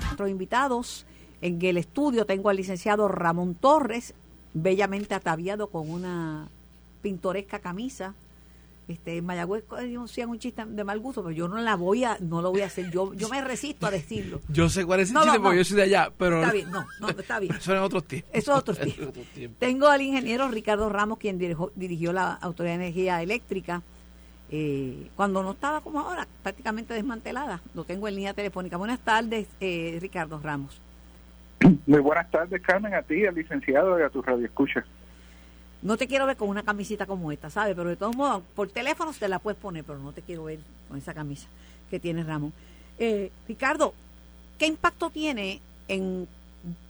[0.00, 1.06] Nuestros invitados
[1.40, 4.14] en el estudio tengo al licenciado Ramón Torres,
[4.54, 6.48] bellamente ataviado con una
[7.02, 8.14] pintoresca camisa.
[8.92, 9.64] Este, en Mayagüez
[10.04, 12.60] hacían un chiste de mal gusto, pero yo no la voy a, no lo voy
[12.60, 12.90] a hacer.
[12.90, 14.40] Yo, yo me resisto a decirlo.
[14.48, 15.60] Yo sé cuál es el No, chiste no, porque no.
[15.62, 16.40] yo soy de allá, pero...
[16.42, 17.54] Está bien, no, no, está bien.
[17.58, 18.30] Eso eran otros tiempos.
[18.34, 19.08] Eso es otro tiempo.
[19.08, 19.58] otros tiempos.
[19.58, 23.82] Tengo al ingeniero Ricardo Ramos, quien dirigió, dirigió la Autoridad de Energía Eléctrica,
[24.50, 27.62] eh, cuando no estaba como ahora, prácticamente desmantelada.
[27.74, 28.76] Lo tengo en línea telefónica.
[28.76, 30.78] Buenas tardes, eh, Ricardo Ramos.
[31.86, 34.84] Muy buenas tardes, Carmen, a ti, al licenciado y a tu radio escucha.
[35.82, 37.74] No te quiero ver con una camisita como esta, ¿sabes?
[37.74, 40.60] Pero de todos modos, por teléfono te la puedes poner, pero no te quiero ver
[40.88, 41.48] con esa camisa
[41.90, 42.52] que tiene Ramón.
[42.98, 43.92] Eh, Ricardo,
[44.58, 46.28] ¿qué impacto tiene en un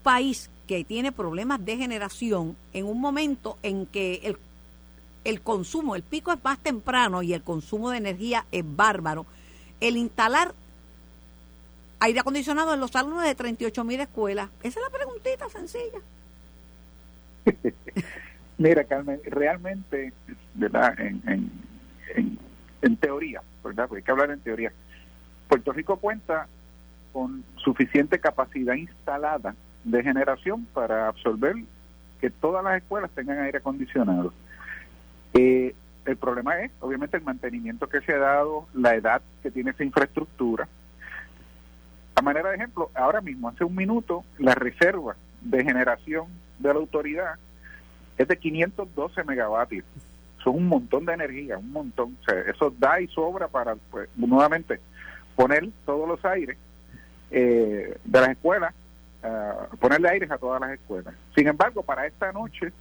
[0.02, 4.36] país que tiene problemas de generación en un momento en que el,
[5.24, 9.24] el consumo, el pico es más temprano y el consumo de energía es bárbaro?
[9.80, 10.54] El instalar
[12.00, 16.00] aire acondicionado en los salones de 38 mil escuelas, esa es la preguntita sencilla.
[18.62, 20.12] Mira, Carmen, realmente,
[20.54, 20.94] ¿verdad?
[21.00, 22.38] En, en,
[22.80, 23.88] en, teoría, ¿verdad?
[23.88, 24.72] Porque hay que hablar en teoría.
[25.48, 26.46] Puerto Rico cuenta
[27.12, 31.56] con suficiente capacidad instalada de generación para absorber
[32.20, 34.32] que todas las escuelas tengan aire acondicionado.
[35.34, 39.72] Eh, el problema es, obviamente, el mantenimiento que se ha dado, la edad que tiene
[39.72, 40.68] esa infraestructura.
[42.14, 46.26] A manera de ejemplo, ahora mismo, hace un minuto, la reserva de generación
[46.60, 47.34] de la autoridad
[48.18, 49.84] es de 512 megavatios.
[50.40, 52.16] Es un montón de energía, un montón.
[52.20, 54.80] O sea, eso da y sobra para, pues, nuevamente,
[55.36, 56.56] poner todos los aires
[57.30, 58.74] eh, de las escuelas,
[59.22, 61.14] ah, ponerle aires a todas las escuelas.
[61.34, 62.72] Sin embargo, para esta noche,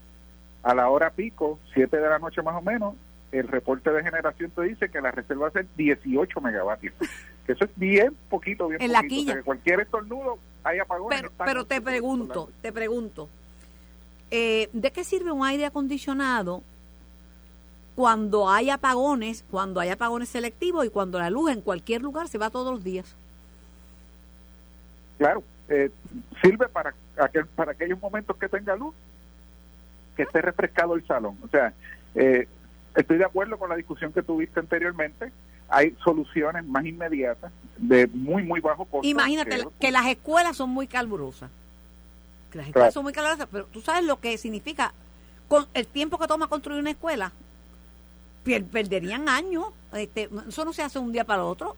[0.64, 2.96] a la hora pico, 7 de la noche más o menos,
[3.32, 6.94] el reporte de generación te dice que la reserva ser 18 megavatios.
[7.44, 9.16] Que eso es bien poquito, bien En la poquito.
[9.16, 9.36] O sea, quilla.
[9.38, 10.78] que cualquier estornudo hay.
[11.10, 13.30] Pero, están- pero te pregunto, te pregunto,
[14.32, 16.64] eh, ¿de qué sirve un aire acondicionado
[17.96, 22.38] cuando hay apagones, cuando hay apagones selectivos y cuando la luz en cualquier lugar se
[22.38, 23.16] va todos los días.
[25.18, 25.92] Claro, eh,
[26.42, 28.96] sirve para, aquel, para aquellos momentos que tenga luz,
[30.16, 31.38] que esté refrescado el salón.
[31.44, 31.74] O sea,
[32.16, 32.48] eh,
[32.96, 35.32] estoy de acuerdo con la discusión que tuviste anteriormente.
[35.70, 39.08] Hay soluciones más inmediatas de muy, muy bajo costo.
[39.08, 41.52] Imagínate que, las escuelas son muy calurosas.
[42.52, 44.94] Que las escuelas son muy calurosas, pero tú sabes lo que significa
[45.48, 47.32] con el tiempo que toma construir una escuela.
[48.44, 49.66] Perderían años.
[49.94, 51.76] Este, eso no se hace un día para otro.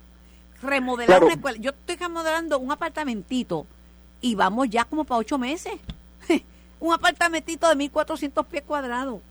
[0.62, 1.58] Remodelar una escuela.
[1.60, 3.66] Yo estoy remodelando un apartamentito
[4.22, 5.74] y vamos ya como para ocho meses.
[6.80, 9.22] un apartamentito de 1.400 pies cuadrados.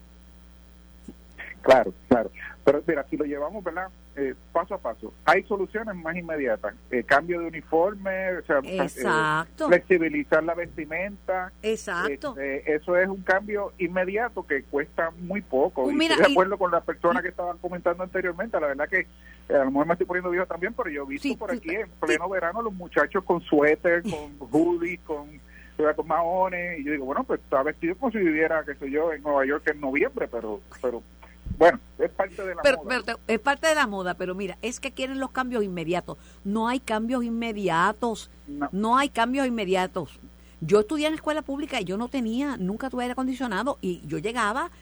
[1.62, 2.31] Claro, claro.
[2.64, 3.88] Pero mira, si lo llevamos, ¿verdad?
[4.14, 5.12] Eh, paso a paso.
[5.25, 6.75] Hay soluciones más inmediatas.
[6.90, 11.51] Eh, cambio de uniforme, o sea, eh, flexibilizar la vestimenta.
[11.62, 12.37] Exacto.
[12.38, 15.85] eso es un cambio inmediato que cuesta muy poco.
[15.85, 18.61] Pues y estoy de acuerdo con la persona que estaban comentando anteriormente.
[18.61, 19.07] La verdad que
[19.53, 21.88] a lo mejor me estoy poniendo viejo también, pero yo he visto por aquí en
[22.01, 25.40] pleno verano los muchachos con suéter, con hoodies, con
[25.96, 29.12] con maones y yo digo bueno pues está vestido como si viviera qué sé yo
[29.12, 31.03] en Nueva York en noviembre pero pero
[31.62, 33.18] bueno, es parte de la moda.
[33.29, 36.18] es parte de la moda, pero mira, es que quieren los cambios inmediatos.
[36.42, 38.31] No hay cambios inmediatos.
[38.72, 40.18] No, hay cambios inmediatos.
[40.61, 44.18] Yo estudié en escuela pública y yo no tenía, nunca tuve aire acondicionado y yo
[44.18, 44.72] llegaba,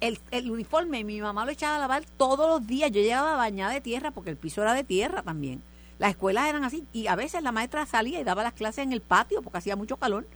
[0.00, 2.90] el, el uniforme, mi mamá lo echaba a lavar todos los días.
[2.90, 5.62] Yo llegaba bañada de tierra porque el piso era de tierra también.
[5.98, 8.94] Las escuelas eran así y a veces la maestra salía y daba las clases en
[8.94, 10.26] el patio porque hacía mucho calor.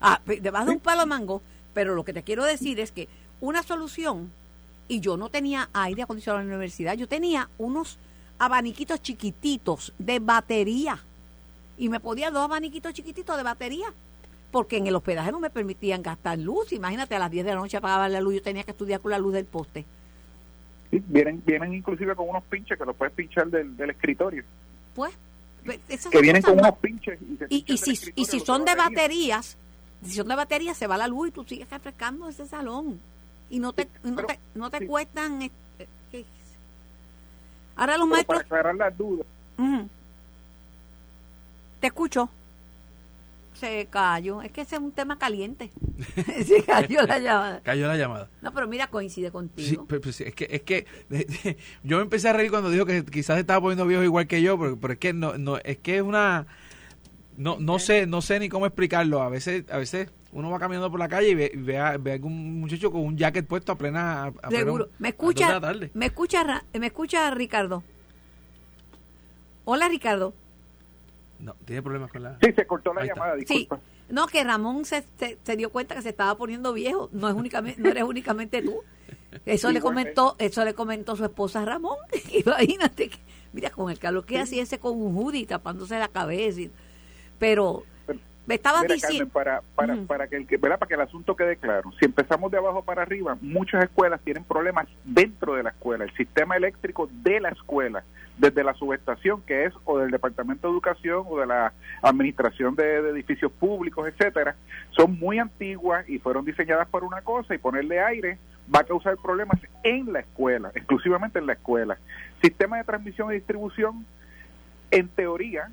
[0.00, 1.42] Ah, debajo de un palo mango.
[1.74, 3.08] Pero lo que te quiero decir es que
[3.40, 4.30] una solución
[4.92, 7.98] y yo no tenía aire acondicionado en la universidad, yo tenía unos
[8.38, 10.98] abaniquitos chiquititos de batería
[11.78, 13.86] y me podía dos abaniquitos chiquititos de batería
[14.50, 16.74] porque en el hospedaje no me permitían gastar luz.
[16.74, 19.12] Imagínate, a las 10 de la noche apagaba la luz, yo tenía que estudiar con
[19.12, 19.86] la luz del poste.
[20.90, 24.44] vienen, vienen inclusive con unos pinches que los puedes pinchar del, escritorio.
[24.94, 25.14] Pues,
[26.10, 27.18] que vienen con unos pinches.
[27.48, 29.56] Y, y, si, y si son de baterías,
[30.04, 33.00] si son de baterías, se va la luz y tú sigues refrescando ese salón
[33.52, 35.42] y no te, no te, no te cuestan.
[35.42, 35.50] Eh,
[37.76, 38.44] Ahora los maestros.
[38.44, 39.26] Para aclarar las dudas.
[41.78, 42.30] Te escucho.
[43.52, 44.40] Se cayó.
[44.40, 45.70] Es que ese es un tema caliente.
[46.44, 47.60] Se cayó la llamada.
[47.62, 48.28] Cayó la llamada.
[48.40, 49.86] No, pero mira, coincide contigo.
[50.10, 50.86] Sí, es que, es que
[51.82, 54.58] yo me empecé a reír cuando dijo que quizás estaba poniendo viejo igual que yo,
[54.58, 56.46] pero, pero es que no, no, es que es una
[57.36, 59.20] no, no sé, no sé ni cómo explicarlo.
[59.20, 62.90] A veces, a veces uno va caminando por la calle y ve, a, algún muchacho
[62.90, 64.32] con un jacket puesto a plena.
[64.42, 64.88] A, Seguro.
[64.98, 65.60] me escucha,
[65.94, 67.82] me escucha, me escucha Ricardo.
[69.64, 70.34] Hola Ricardo.
[71.38, 72.38] No, tiene problemas con la.
[72.40, 73.76] Sí, se cortó la llamada, disculpa.
[73.76, 73.82] Sí.
[74.08, 77.08] No, que Ramón se, se, dio cuenta que se estaba poniendo viejo.
[77.12, 78.82] No es únicamente, no eres únicamente tú.
[79.46, 81.96] Eso le comentó, eso le comentó su esposa Ramón.
[82.46, 83.18] Imagínate que,
[83.52, 86.60] mira, con el calor que hacía ese con un hoodie tapándose la cabeza.
[86.60, 86.70] Y,
[87.38, 87.84] pero
[88.46, 91.92] me estaba diciendo para para, para que el para que el asunto quede claro.
[91.98, 96.04] Si empezamos de abajo para arriba muchas escuelas tienen problemas dentro de la escuela.
[96.04, 98.04] El sistema eléctrico de la escuela
[98.38, 103.10] desde la subestación que es o del departamento de educación o de la administración de,
[103.10, 104.56] edificios públicos etcétera
[104.90, 108.38] son muy antiguas y fueron diseñadas para una cosa y ponerle aire
[108.74, 111.98] va a causar problemas en la escuela exclusivamente en la escuela.
[112.40, 114.04] Sistema de transmisión y distribución
[114.90, 115.68] en teoría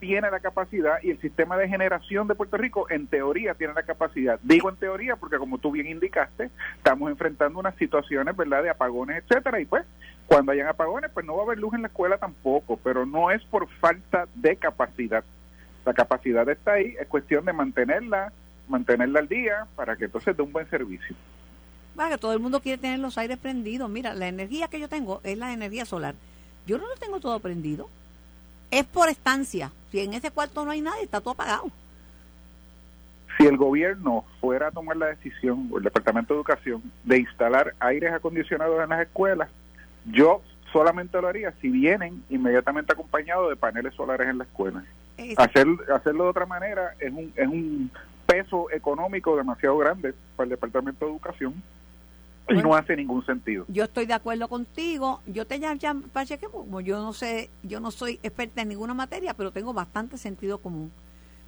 [0.00, 3.82] tiene la capacidad y el sistema de generación de Puerto Rico en teoría tiene la
[3.82, 4.38] capacidad.
[4.42, 9.22] Digo en teoría porque como tú bien indicaste, estamos enfrentando unas situaciones, ¿verdad?, de apagones,
[9.22, 9.84] etcétera, y pues
[10.26, 13.30] cuando hayan apagones, pues no va a haber luz en la escuela tampoco, pero no
[13.30, 15.24] es por falta de capacidad.
[15.84, 18.32] La capacidad está ahí, es cuestión de mantenerla,
[18.68, 21.16] mantenerla al día para que entonces dé un buen servicio.
[21.98, 23.90] Va, que todo el mundo quiere tener los aires prendidos.
[23.90, 26.14] Mira, la energía que yo tengo es la energía solar.
[26.66, 27.88] Yo no lo tengo todo prendido
[28.70, 29.70] es por estancia.
[29.90, 31.70] Si en ese cuarto no hay nadie, está todo apagado.
[33.36, 37.74] Si el gobierno fuera a tomar la decisión, o el Departamento de Educación, de instalar
[37.78, 39.48] aires acondicionados en las escuelas,
[40.06, 44.84] yo solamente lo haría si vienen inmediatamente acompañados de paneles solares en la escuela.
[45.36, 47.90] Hacer, hacerlo de otra manera es un, es un
[48.26, 51.62] peso económico demasiado grande para el Departamento de Educación
[52.48, 53.64] y no hace ningún sentido.
[53.68, 55.20] Yo estoy de acuerdo contigo.
[55.26, 59.34] Yo te llamo que como yo no sé, yo no soy experta en ninguna materia,
[59.34, 60.90] pero tengo bastante sentido común.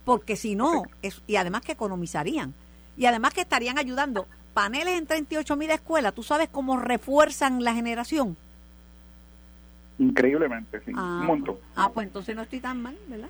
[0.04, 2.54] Porque si no, es, y además que economizarían,
[2.96, 4.26] y además que estarían ayudando.
[4.54, 8.36] Paneles en 38 mil escuelas, ¿tú sabes cómo refuerzan la generación?
[9.98, 11.56] Increíblemente, sí, ah, un montón.
[11.76, 13.28] Ah, pues entonces no estoy tan mal, ¿verdad?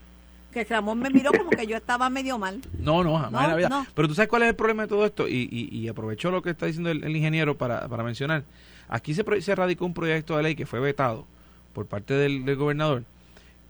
[0.53, 2.61] Que Ramón me miró como que yo estaba medio mal.
[2.79, 3.69] No, no, jamás No, en la vida.
[3.69, 3.87] no.
[3.95, 6.43] Pero tú sabes cuál es el problema de todo esto, y, y, y aprovecho lo
[6.43, 8.43] que está diciendo el, el ingeniero para, para mencionar.
[8.89, 11.27] Aquí se, se radicó un proyecto de ley que fue vetado
[11.73, 13.05] por parte del, del gobernador,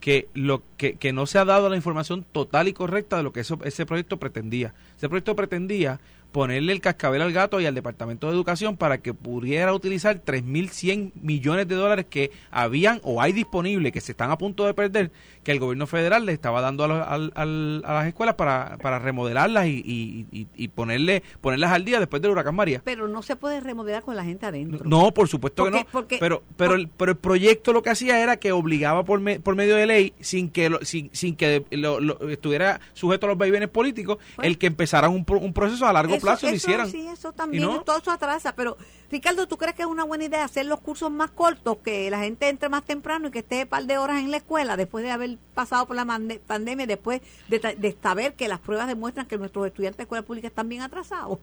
[0.00, 3.32] que, lo, que, que no se ha dado la información total y correcta de lo
[3.34, 4.72] que eso, ese proyecto pretendía.
[4.96, 6.00] Ese proyecto pretendía
[6.32, 11.12] ponerle el cascabel al gato y al Departamento de Educación para que pudiera utilizar 3.100
[11.22, 15.10] millones de dólares que habían o hay disponibles, que se están a punto de perder,
[15.42, 18.98] que el gobierno federal le estaba dando a, los- al- a las escuelas para, para
[18.98, 22.82] remodelarlas y, y, y- y ponerle ponerlas al día después del huracán María.
[22.84, 24.80] Pero no se puede remodelar con la gente adentro.
[24.84, 25.86] No, por supuesto que no.
[25.90, 29.40] porque- pero, pero, el, pero el proyecto lo que hacía era que obligaba por, me-
[29.40, 33.30] por medio de ley, sin que lo- sin, sin que lo- lo- estuviera sujeto a
[33.30, 36.56] los vaivenes políticos, Pues- el que empezaran un, un proceso a largo plazo y lo
[36.56, 36.90] eso hicieran.
[36.90, 38.54] Sí, eso también, todo eso atrasa.
[38.54, 38.76] Pero,
[39.10, 42.20] Ricardo, ¿tú crees que es una buena idea hacer los cursos más cortos, que la
[42.20, 45.04] gente entre más temprano y que esté un par de horas en la escuela después
[45.04, 46.06] de haber pasado por la
[46.46, 50.48] pandemia, después de, de saber que las pruebas demuestran que nuestros estudiantes de escuela pública
[50.48, 51.38] están bien atrasados?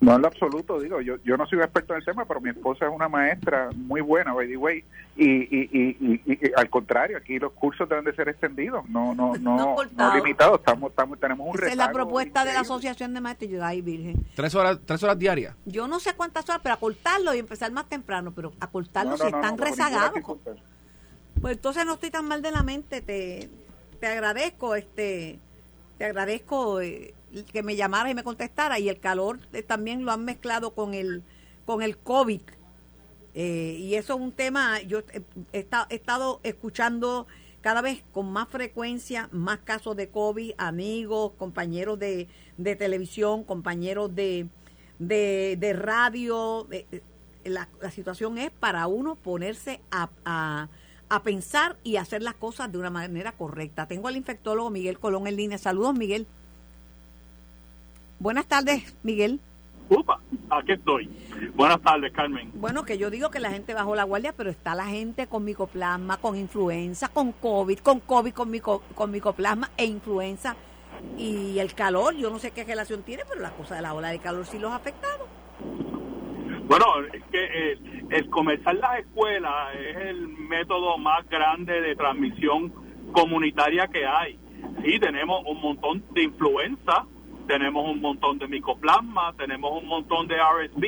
[0.00, 2.40] No en lo absoluto, digo, yo, yo no soy un experto en el tema, pero
[2.40, 4.84] mi esposa es una maestra muy buena, by the way,
[5.16, 8.88] y, y, y, y- y- y al contrario, aquí los cursos deben de ser extendidos,
[8.88, 12.60] no no No no, limitados, estamos, estamos tenemos un Esa es la propuesta de la.
[12.60, 13.50] Asociación de Maestros.
[13.50, 14.24] Yo, ay, virgen.
[14.36, 15.56] Tres horas, tres horas diarias.
[15.64, 19.26] Yo no sé cuántas horas, pero acortarlo y empezar más temprano, pero acortarlo No, si
[19.26, 20.20] están rezagados.
[21.40, 23.48] Pues entonces no estoy tan mal de la mente, te,
[23.98, 25.38] te agradezco, este,
[25.96, 27.14] te agradezco eh,
[27.52, 30.94] que me llamara y me contestara y el calor eh, también lo han mezclado con
[30.94, 31.22] el
[31.66, 32.40] con el COVID
[33.34, 37.26] Eh, y eso es un tema, yo he, he esta- he estado escuchando
[37.60, 44.14] cada vez con más frecuencia más casos de COVID, amigos, compañeros de, de televisión, compañeros
[44.14, 44.48] de,
[44.98, 46.66] de, de radio.
[46.72, 47.02] eh,
[47.44, 50.68] la, la situación es para uno ponerse a, a,
[51.08, 53.86] a pensar y hacer las cosas de una manera correcta.
[53.86, 55.58] Tengo al infectólogo Miguel Colón en línea.
[55.58, 56.26] Saludos, Miguel.
[58.18, 59.40] Buenas tardes, Miguel.
[59.88, 61.08] Upa, aquí estoy.
[61.54, 62.50] Buenas tardes, Carmen.
[62.54, 65.44] Bueno, que yo digo que la gente bajó la guardia, pero está la gente con
[65.44, 70.56] micoplasma, con influenza, con COVID, con COVID, con, mico, con micoplasma e influenza.
[71.16, 74.08] Y el calor, yo no sé qué relación tiene, pero la cosa de la ola
[74.08, 75.26] de calor sí los ha afectado.
[76.66, 82.72] Bueno, es que el, el comenzar las escuelas es el método más grande de transmisión
[83.12, 84.38] comunitaria que hay.
[84.84, 87.06] Sí, tenemos un montón de influenza,
[87.48, 90.84] tenemos un montón de micoplasma, tenemos un montón de RSV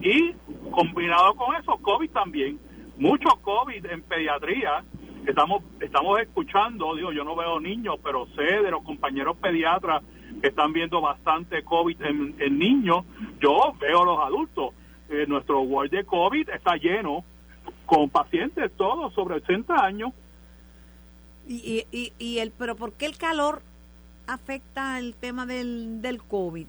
[0.00, 0.32] y
[0.70, 2.58] combinado con eso, COVID también.
[2.96, 4.84] Mucho COVID en pediatría.
[5.26, 10.02] Estamos, estamos escuchando, digo, yo no veo niños, pero sé de los compañeros pediatras
[10.40, 13.04] que están viendo bastante COVID en, niños.
[13.40, 14.74] Yo veo los adultos.
[15.10, 17.24] Eh, nuestro ward de COVID está lleno
[17.86, 20.12] con pacientes todos sobre 80 años.
[21.48, 23.62] Y, y, y el, pero ¿por qué el calor
[24.28, 26.66] afecta el tema del, del COVID?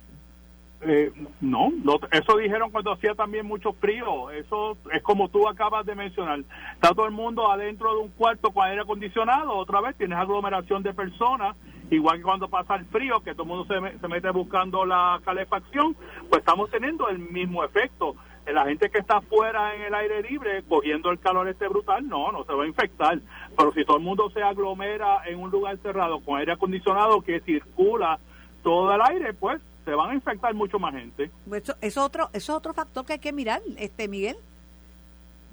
[0.81, 1.73] Eh, no,
[2.11, 4.31] eso dijeron cuando hacía también mucho frío.
[4.31, 6.39] Eso es como tú acabas de mencionar.
[6.73, 9.55] Está todo el mundo adentro de un cuarto con aire acondicionado.
[9.57, 11.55] Otra vez tienes aglomeración de personas.
[11.91, 15.19] Igual que cuando pasa el frío, que todo el mundo se, se mete buscando la
[15.25, 15.95] calefacción,
[16.29, 18.15] pues estamos teniendo el mismo efecto.
[18.53, 22.31] La gente que está afuera en el aire libre, cogiendo el calor este brutal, no,
[22.31, 23.19] no se va a infectar.
[23.57, 27.39] Pero si todo el mundo se aglomera en un lugar cerrado con aire acondicionado que
[27.41, 28.19] circula
[28.63, 31.31] todo el aire, pues se van a infectar mucho más gente.
[31.47, 34.38] Pues Eso, es otro, eso es otro factor que hay que mirar, este Miguel.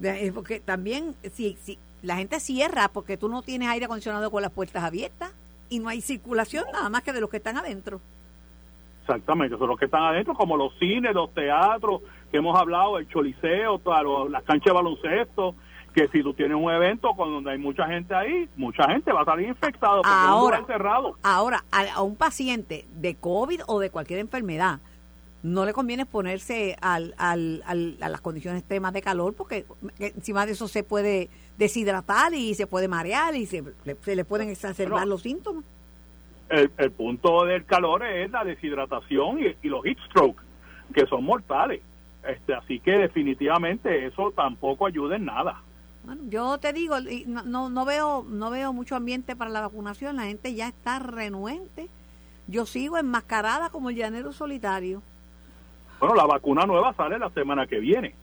[0.03, 4.43] Eh, Porque también, si, si la gente cierra porque tú no tienes aire acondicionado con
[4.43, 5.33] las puertas abiertas
[5.69, 8.01] y no hay circulación nada más que de los que están adentro.
[9.11, 13.09] Exactamente, son los que están adentro, como los cines, los teatros que hemos hablado, el
[13.09, 15.55] choliseo, lo- las canchas de baloncesto,
[15.95, 19.23] que si tú tienes un evento con donde hay mucha gente ahí, mucha gente va
[19.23, 20.59] a salir infectado porque es un Ahora.
[20.59, 21.15] lugar cerrado.
[21.23, 24.81] Ahora, a, a un paciente de COVID o de cualquier enfermedad,
[25.45, 29.65] no le conviene ponerse al, al, al- a las condiciones extremas de calor porque
[29.97, 34.17] que encima de eso se puede deshidratar y se puede marear y se, le, se
[34.17, 35.65] le pueden exacerbar Pero- los síntomas.
[36.49, 40.41] El, el punto del calor es la deshidratación y, y los heat stroke,
[40.95, 41.83] que son mortales.
[42.27, 45.63] Este, así que definitivamente eso tampoco ayuda en nada.
[46.05, 50.25] Bueno, yo te digo, no, no, veo no veo mucho ambiente para la vacunación, la
[50.25, 51.89] gente ya está renuente.
[52.47, 55.03] Yo sigo enmascarada como el llanero solitario.
[55.99, 58.15] Bueno, la vacuna nueva sale la semana que viene.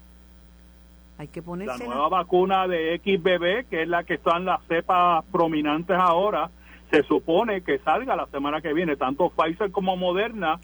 [1.17, 5.23] Hay que La ponerse nueva vacuna de XBB, que es la que están las cepas
[5.31, 6.49] prominentes ahora,
[6.93, 8.95] se supone que salga la semana que viene.
[8.95, 10.59] Tanto Pfizer como Moderna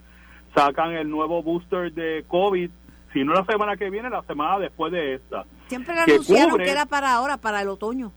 [0.53, 2.69] sacan el nuevo booster de COVID,
[3.11, 5.45] si no la semana que viene, la semana después de esta.
[5.69, 8.11] Siempre le que anunciaron cubre- que era para ahora, para el otoño.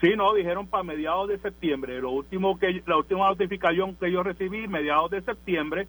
[0.00, 2.00] Sí, no, dijeron para mediados de septiembre.
[2.00, 5.88] Lo último que la última notificación que yo recibí, mediados de septiembre,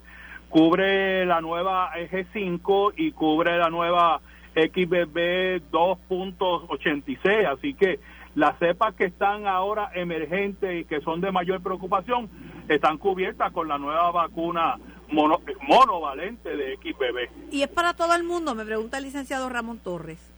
[0.49, 4.19] cubre la nueva G5 y cubre la nueva
[4.55, 7.99] XBB 2.86, así que
[8.35, 12.29] las cepas que están ahora emergentes y que son de mayor preocupación
[12.67, 14.77] están cubiertas con la nueva vacuna
[15.11, 17.51] mono, monovalente de XBB.
[17.51, 18.55] ¿Y es para todo el mundo?
[18.55, 20.33] Me pregunta el licenciado Ramón Torres.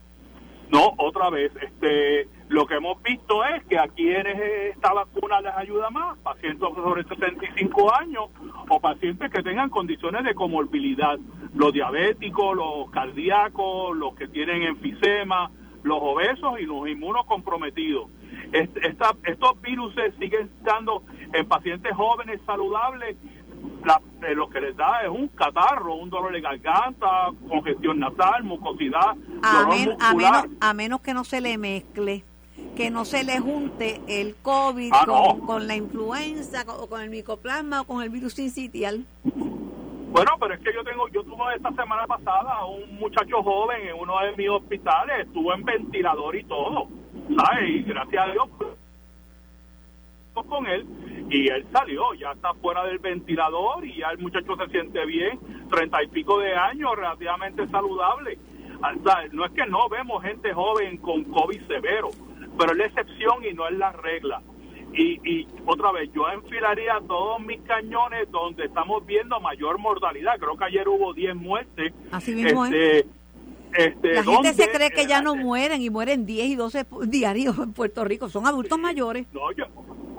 [0.72, 4.36] No, otra vez, este, lo que hemos visto es que a quienes
[4.74, 8.26] esta vacuna les ayuda más, pacientes sobre 65 años
[8.68, 11.18] o pacientes que tengan condiciones de comorbilidad,
[11.54, 15.52] los diabéticos, los cardíacos, los que tienen enfisema,
[15.86, 18.10] los obesos y los inmunocomprometidos.
[18.52, 23.16] Esta, estos virus siguen estando en pacientes jóvenes saludables
[24.22, 29.16] eh, lo que les da es un catarro, un dolor de garganta, congestión nasal, mucosidad,
[29.44, 32.24] a, dolor menos, a menos que no se le mezcle,
[32.76, 35.46] que no se le junte el COVID Ah, con, no.
[35.46, 39.06] con la influenza, o con el micoplasma o con el virus sincitial.
[40.16, 43.86] Bueno, pero es que yo tengo, yo tuve esta semana pasada a un muchacho joven
[43.86, 46.88] en uno de mis hospitales, estuvo en ventilador y todo,
[47.36, 47.70] ¿sabes?
[47.70, 48.48] Y gracias a Dios
[50.34, 50.86] pues, con él
[51.30, 55.38] y él salió, ya está fuera del ventilador y ya el muchacho se siente bien,
[55.70, 58.40] treinta y pico de años, relativamente saludable.
[58.82, 62.12] O no es que no vemos gente joven con COVID severo,
[62.58, 64.42] pero es la excepción y no es la regla.
[64.98, 70.38] Y, y otra vez, yo enfilaría todos mis cañones donde estamos viendo mayor mortalidad.
[70.40, 71.94] Creo que ayer hubo 10 muertes.
[72.12, 73.06] Así mismo este,
[73.78, 77.02] este, La gente se cree que ya no mueren y mueren 10 y 12 pu-
[77.10, 78.30] diarios en Puerto Rico.
[78.30, 79.28] Son adultos mayores.
[79.34, 79.66] No, yo,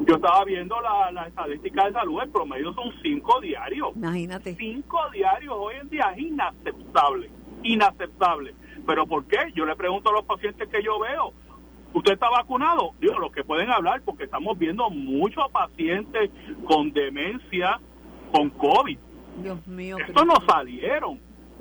[0.07, 3.97] yo estaba viendo la, la estadística de salud, el promedio son 5 diarios.
[3.97, 4.57] Imagínate.
[4.57, 7.31] Cinco diarios hoy en día es inaceptable,
[7.62, 8.55] inaceptable.
[8.87, 9.39] ¿Pero por qué?
[9.55, 11.33] Yo le pregunto a los pacientes que yo veo,
[11.97, 12.92] ¿usted está vacunado?
[13.01, 16.30] Digo, los que pueden hablar, porque estamos viendo muchos pacientes
[16.64, 17.80] con demencia,
[18.32, 18.99] con COVID.
[19.42, 19.97] Dios mío.
[19.99, 21.18] Estos no salieron.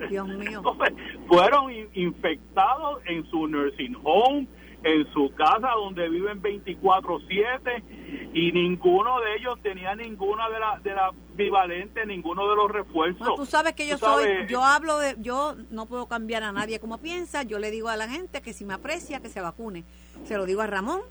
[0.09, 0.57] Dios mío.
[0.63, 0.93] Entonces,
[1.27, 4.47] fueron in- infectados en su nursing home,
[4.85, 7.83] en su casa donde viven 24/7
[8.33, 13.27] y ninguno de ellos tenía ninguna de las de las bivalentes, ninguno de los refuerzos.
[13.27, 16.79] No, tú sabes que yo soy, yo hablo de, yo no puedo cambiar a nadie
[16.79, 19.83] como piensa, yo le digo a la gente que si me aprecia, que se vacune.
[20.25, 21.01] Se lo digo a Ramón,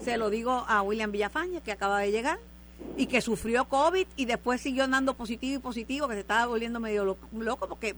[0.00, 2.38] se lo digo a William Villafaña, que acaba de llegar,
[2.98, 6.80] y que sufrió COVID y después siguió andando positivo y positivo, que se estaba volviendo
[6.80, 7.94] medio lo- loco, porque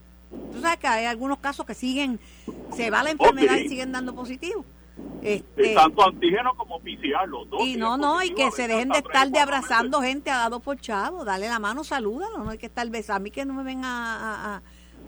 [0.53, 2.21] tú sabes que hay algunos casos que siguen,
[2.73, 4.65] se va la enfermedad y siguen dando positivo.
[5.23, 7.61] Este, tanto antígeno como PCR, los dos.
[7.67, 10.77] y no, no, y que se dejen de estar de abrazando gente a dado por
[10.79, 13.63] chavo, dale la mano, salúdalo, no hay que estar besando, a mí que no me
[13.65, 14.17] venga a...
[14.17, 14.63] a- a-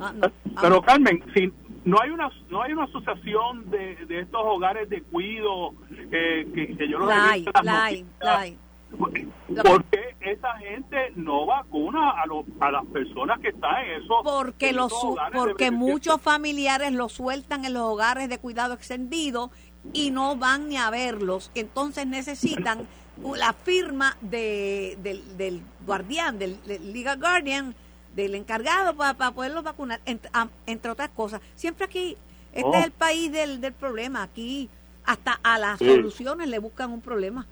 [0.09, 1.53] a- no, a- Pero Carmen, si
[1.84, 5.72] no hay una no hay una asociación de, de estos hogares de cuido
[6.11, 8.41] eh, que, que yo los he la hay, visto en las la hay, noticias, la
[8.41, 8.59] hay.
[8.99, 14.16] ¿Por qué esa gente no vacuna a, los a las personas que están en esos
[14.24, 19.51] porque en los esos porque muchos familiares los sueltan en los hogares de cuidado extendido
[19.93, 22.87] y no van ni a verlos entonces necesitan
[23.34, 27.74] la firma de, del, del guardián del, del legal guardian
[28.14, 32.16] del encargado para, poderlos vacunar entre, otras cosas siempre aquí
[32.53, 32.74] este Oh.
[32.74, 34.68] es el país del, del problema aquí
[35.05, 35.87] hasta a las Sí.
[35.87, 37.47] soluciones le buscan un problema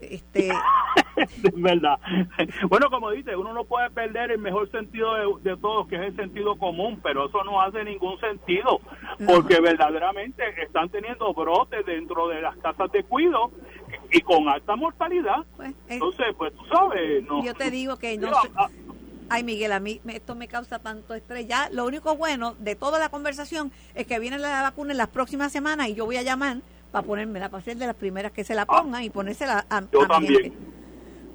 [0.00, 0.48] este
[1.16, 1.98] es verdad.
[2.68, 6.02] Bueno, como dice, uno no puede perder el mejor sentido de, de todos, que es
[6.02, 8.80] el sentido común, pero eso no hace ningún sentido,
[9.26, 13.50] porque verdaderamente están teniendo brotes dentro de las casas de cuido
[14.12, 15.44] y con alta mortalidad.
[15.56, 17.44] pues, eh, Entonces, pues tú sabes, no.
[17.44, 18.68] yo te digo que no sé- ah,
[19.30, 21.46] Ay, Miguel, a mí esto me causa tanto estrés.
[21.46, 25.08] Ya, lo único bueno de toda la conversación es que viene la vacuna en las
[25.08, 26.58] próximas semanas y yo voy a llamar
[26.90, 29.82] para ponérmela, para ser de las primeras que se la pongan y ponérsela a, Ah.
[29.92, 30.42] Yo a mi también.
[30.42, 30.56] gente.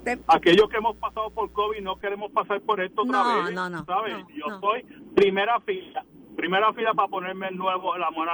[0.04, 3.54] Te- aquellos que hemos pasado por COVID no queremos pasar por esto otra No, vez.
[3.56, 4.14] no, no, ¿sabes?
[4.20, 4.84] no, Yo soy
[5.16, 6.04] primera fila,
[6.36, 8.32] primera fila para ponerme el nuevo, la, mona,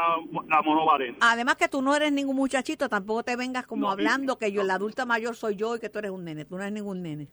[0.47, 1.19] la monovalente.
[1.21, 4.75] Además que tú no eres ningún muchachito, tampoco te vengas como hablando que yo, la
[4.75, 6.45] adulta mayor soy yo y que tú eres un nene.
[6.45, 7.27] Tú no eres ningún nene.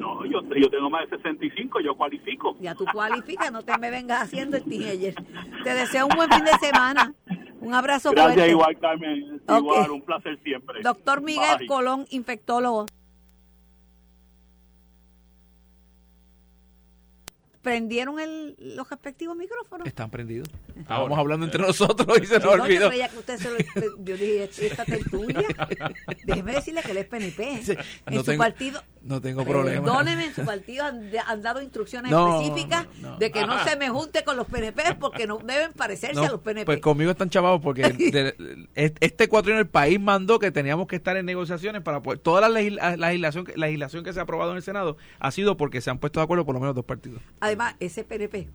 [0.00, 2.56] No, yo, yo tengo más de 65, yo cualifico.
[2.60, 5.14] Ya tú cualificas, no te me vengas haciendo el teenager.
[5.62, 7.14] Te deseo un buen fin de semana.
[7.60, 8.50] Un abrazo Gracias fuerte.
[8.50, 9.42] igual, Carmen.
[9.46, 10.80] Igual, un placer siempre.
[10.82, 11.66] Doctor Miguel Bye.
[11.66, 12.86] Colón, infectólogo.
[17.62, 19.86] ¿Prendieron el, los respectivos micrófonos?
[19.86, 20.48] Están prendidos.
[20.78, 22.88] Estábamos hablando entre nosotros y se nos No, yo olvidó.
[22.88, 23.58] creía que usted se lo...
[24.02, 25.42] Yo dije, esta tertulia.
[26.24, 27.50] Déjeme decirle que él es PNP.
[28.06, 28.82] En no su tengo- partido...
[29.02, 29.82] no tengo problema.
[29.84, 33.18] Perdóneme, en su partido han, han dado instrucciones No, específicas no, no.
[33.18, 36.30] de que no se me junte con los PNP porque no deben parecerse No, a
[36.30, 36.66] los PNP.
[36.66, 41.16] Pues conmigo están chavados porque de- este cuatrienio el país mandó que teníamos que estar
[41.16, 44.24] en negociaciones para poder, toda la, legisla- la legislación, que- la legislación que se ha
[44.24, 46.74] aprobado en el Senado ha sido porque se han puesto de acuerdo por lo menos
[46.74, 47.22] dos partidos.
[47.40, 48.48] Además, ese PNP,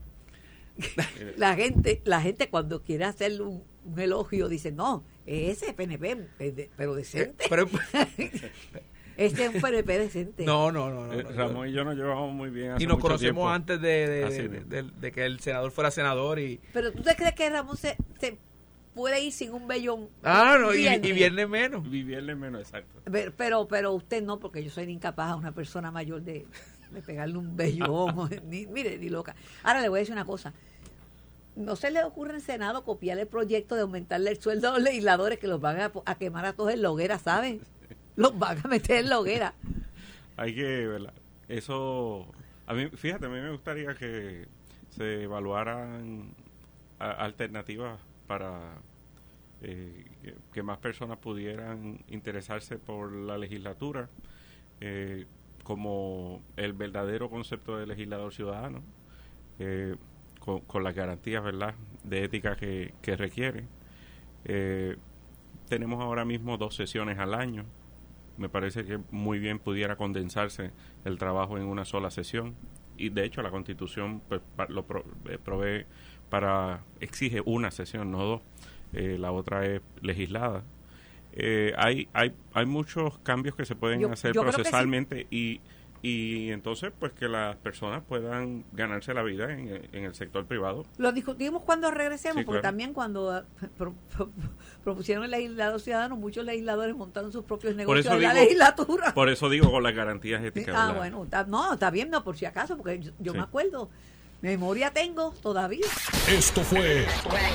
[1.37, 6.55] la gente, la gente cuando quiere hacerle un, un elogio dice, no, ese PNP, es
[6.55, 7.45] de- pero decente.
[7.49, 7.67] Pero-
[9.18, 10.45] este es un PNP decente.
[10.45, 11.07] no, no, no.
[11.07, 11.32] no, Eh, no.
[11.32, 12.72] Ramón y yo nos llevamos muy bien.
[12.72, 13.49] hace y nos mucho conocemos tiempo.
[13.49, 14.66] antes de, de- Así de- mismo.
[14.70, 17.95] de- de que el senador fuera senador y Pero tú te crees que Ramón se,
[18.20, 18.38] se
[18.93, 20.07] puede ir sin un vellón.
[20.24, 21.09] ah no y, Viernes?
[21.09, 23.01] y viernes menos Vivirle menos, exacto.
[23.11, 26.45] Pero, pero, pero usted no, porque yo soy incapaz a una persona mayor de,
[26.91, 28.30] de pegarle un vellón.
[28.47, 29.36] ni, mire, ni loca.
[29.63, 30.53] Ahora le voy a decir una cosa.
[31.57, 34.82] ¿No se le ocurre en Senado copiar el proyecto de aumentarle el sueldo a los
[34.82, 37.61] legisladores que los van a, a quemar a todos en la hoguera, ¿saben?
[38.16, 39.53] Los van a meter en la hoguera.
[40.38, 41.13] Hay que, ¿verdad?
[41.47, 42.28] Eso,
[42.66, 44.47] a mí, fíjate, a mí me gustaría que
[44.89, 46.34] se evaluaran
[46.99, 48.78] alternativas para
[49.61, 50.05] eh,
[50.53, 54.09] que, más personas pudieran interesarse por la legislatura
[54.82, 55.26] eh,
[55.63, 58.82] como el verdadero concepto de legislador ciudadano,
[59.59, 59.95] eh,
[60.39, 63.66] con, con las garantías, ¿verdad?, de ética que, que requiere.
[64.45, 64.95] Eh,
[65.68, 67.66] tenemos ahora mismo dos sesiones al año.
[68.38, 70.71] Me parece que muy bien pudiera condensarse
[71.05, 72.55] el trabajo en una sola sesión.
[72.97, 75.86] Y de hecho la Constitución pues, lo pro- eh, provee
[76.29, 78.41] para exige una sesión, no dos.
[78.93, 80.63] Eh, la otra es legislada.
[81.33, 84.47] Eh, hay, hay, hay muchos cambios que se pueden Yo- hacer yo sí.
[84.51, 85.59] procesalmente y,
[86.08, 90.45] y entonces pues que las personas puedan ganarse la vida en, el- en el sector
[90.45, 90.86] privado.
[90.97, 92.72] Lo discutimos cuando regresemos, Sí, porque claro.
[92.74, 93.43] también cuando eh,
[93.78, 94.30] pro- pro-
[94.84, 98.43] propusieron el legislador ciudadano, muchos legisladores montaron sus propios Por negocios eso en la digo-
[98.43, 99.14] legislatura.
[99.16, 100.76] Por eso digo con las garantías éticas.
[100.78, 103.38] Ah, bueno, está- no, está bien, no, por si acaso, porque yo, yo Sí.
[103.38, 103.89] me acuerdo.
[104.41, 105.86] Memoria tengo todavía.
[106.30, 107.06] Esto fue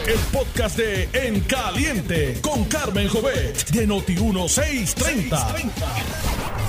[0.09, 6.40] el podcast de En Caliente con Carmen Jovet de Noti1630.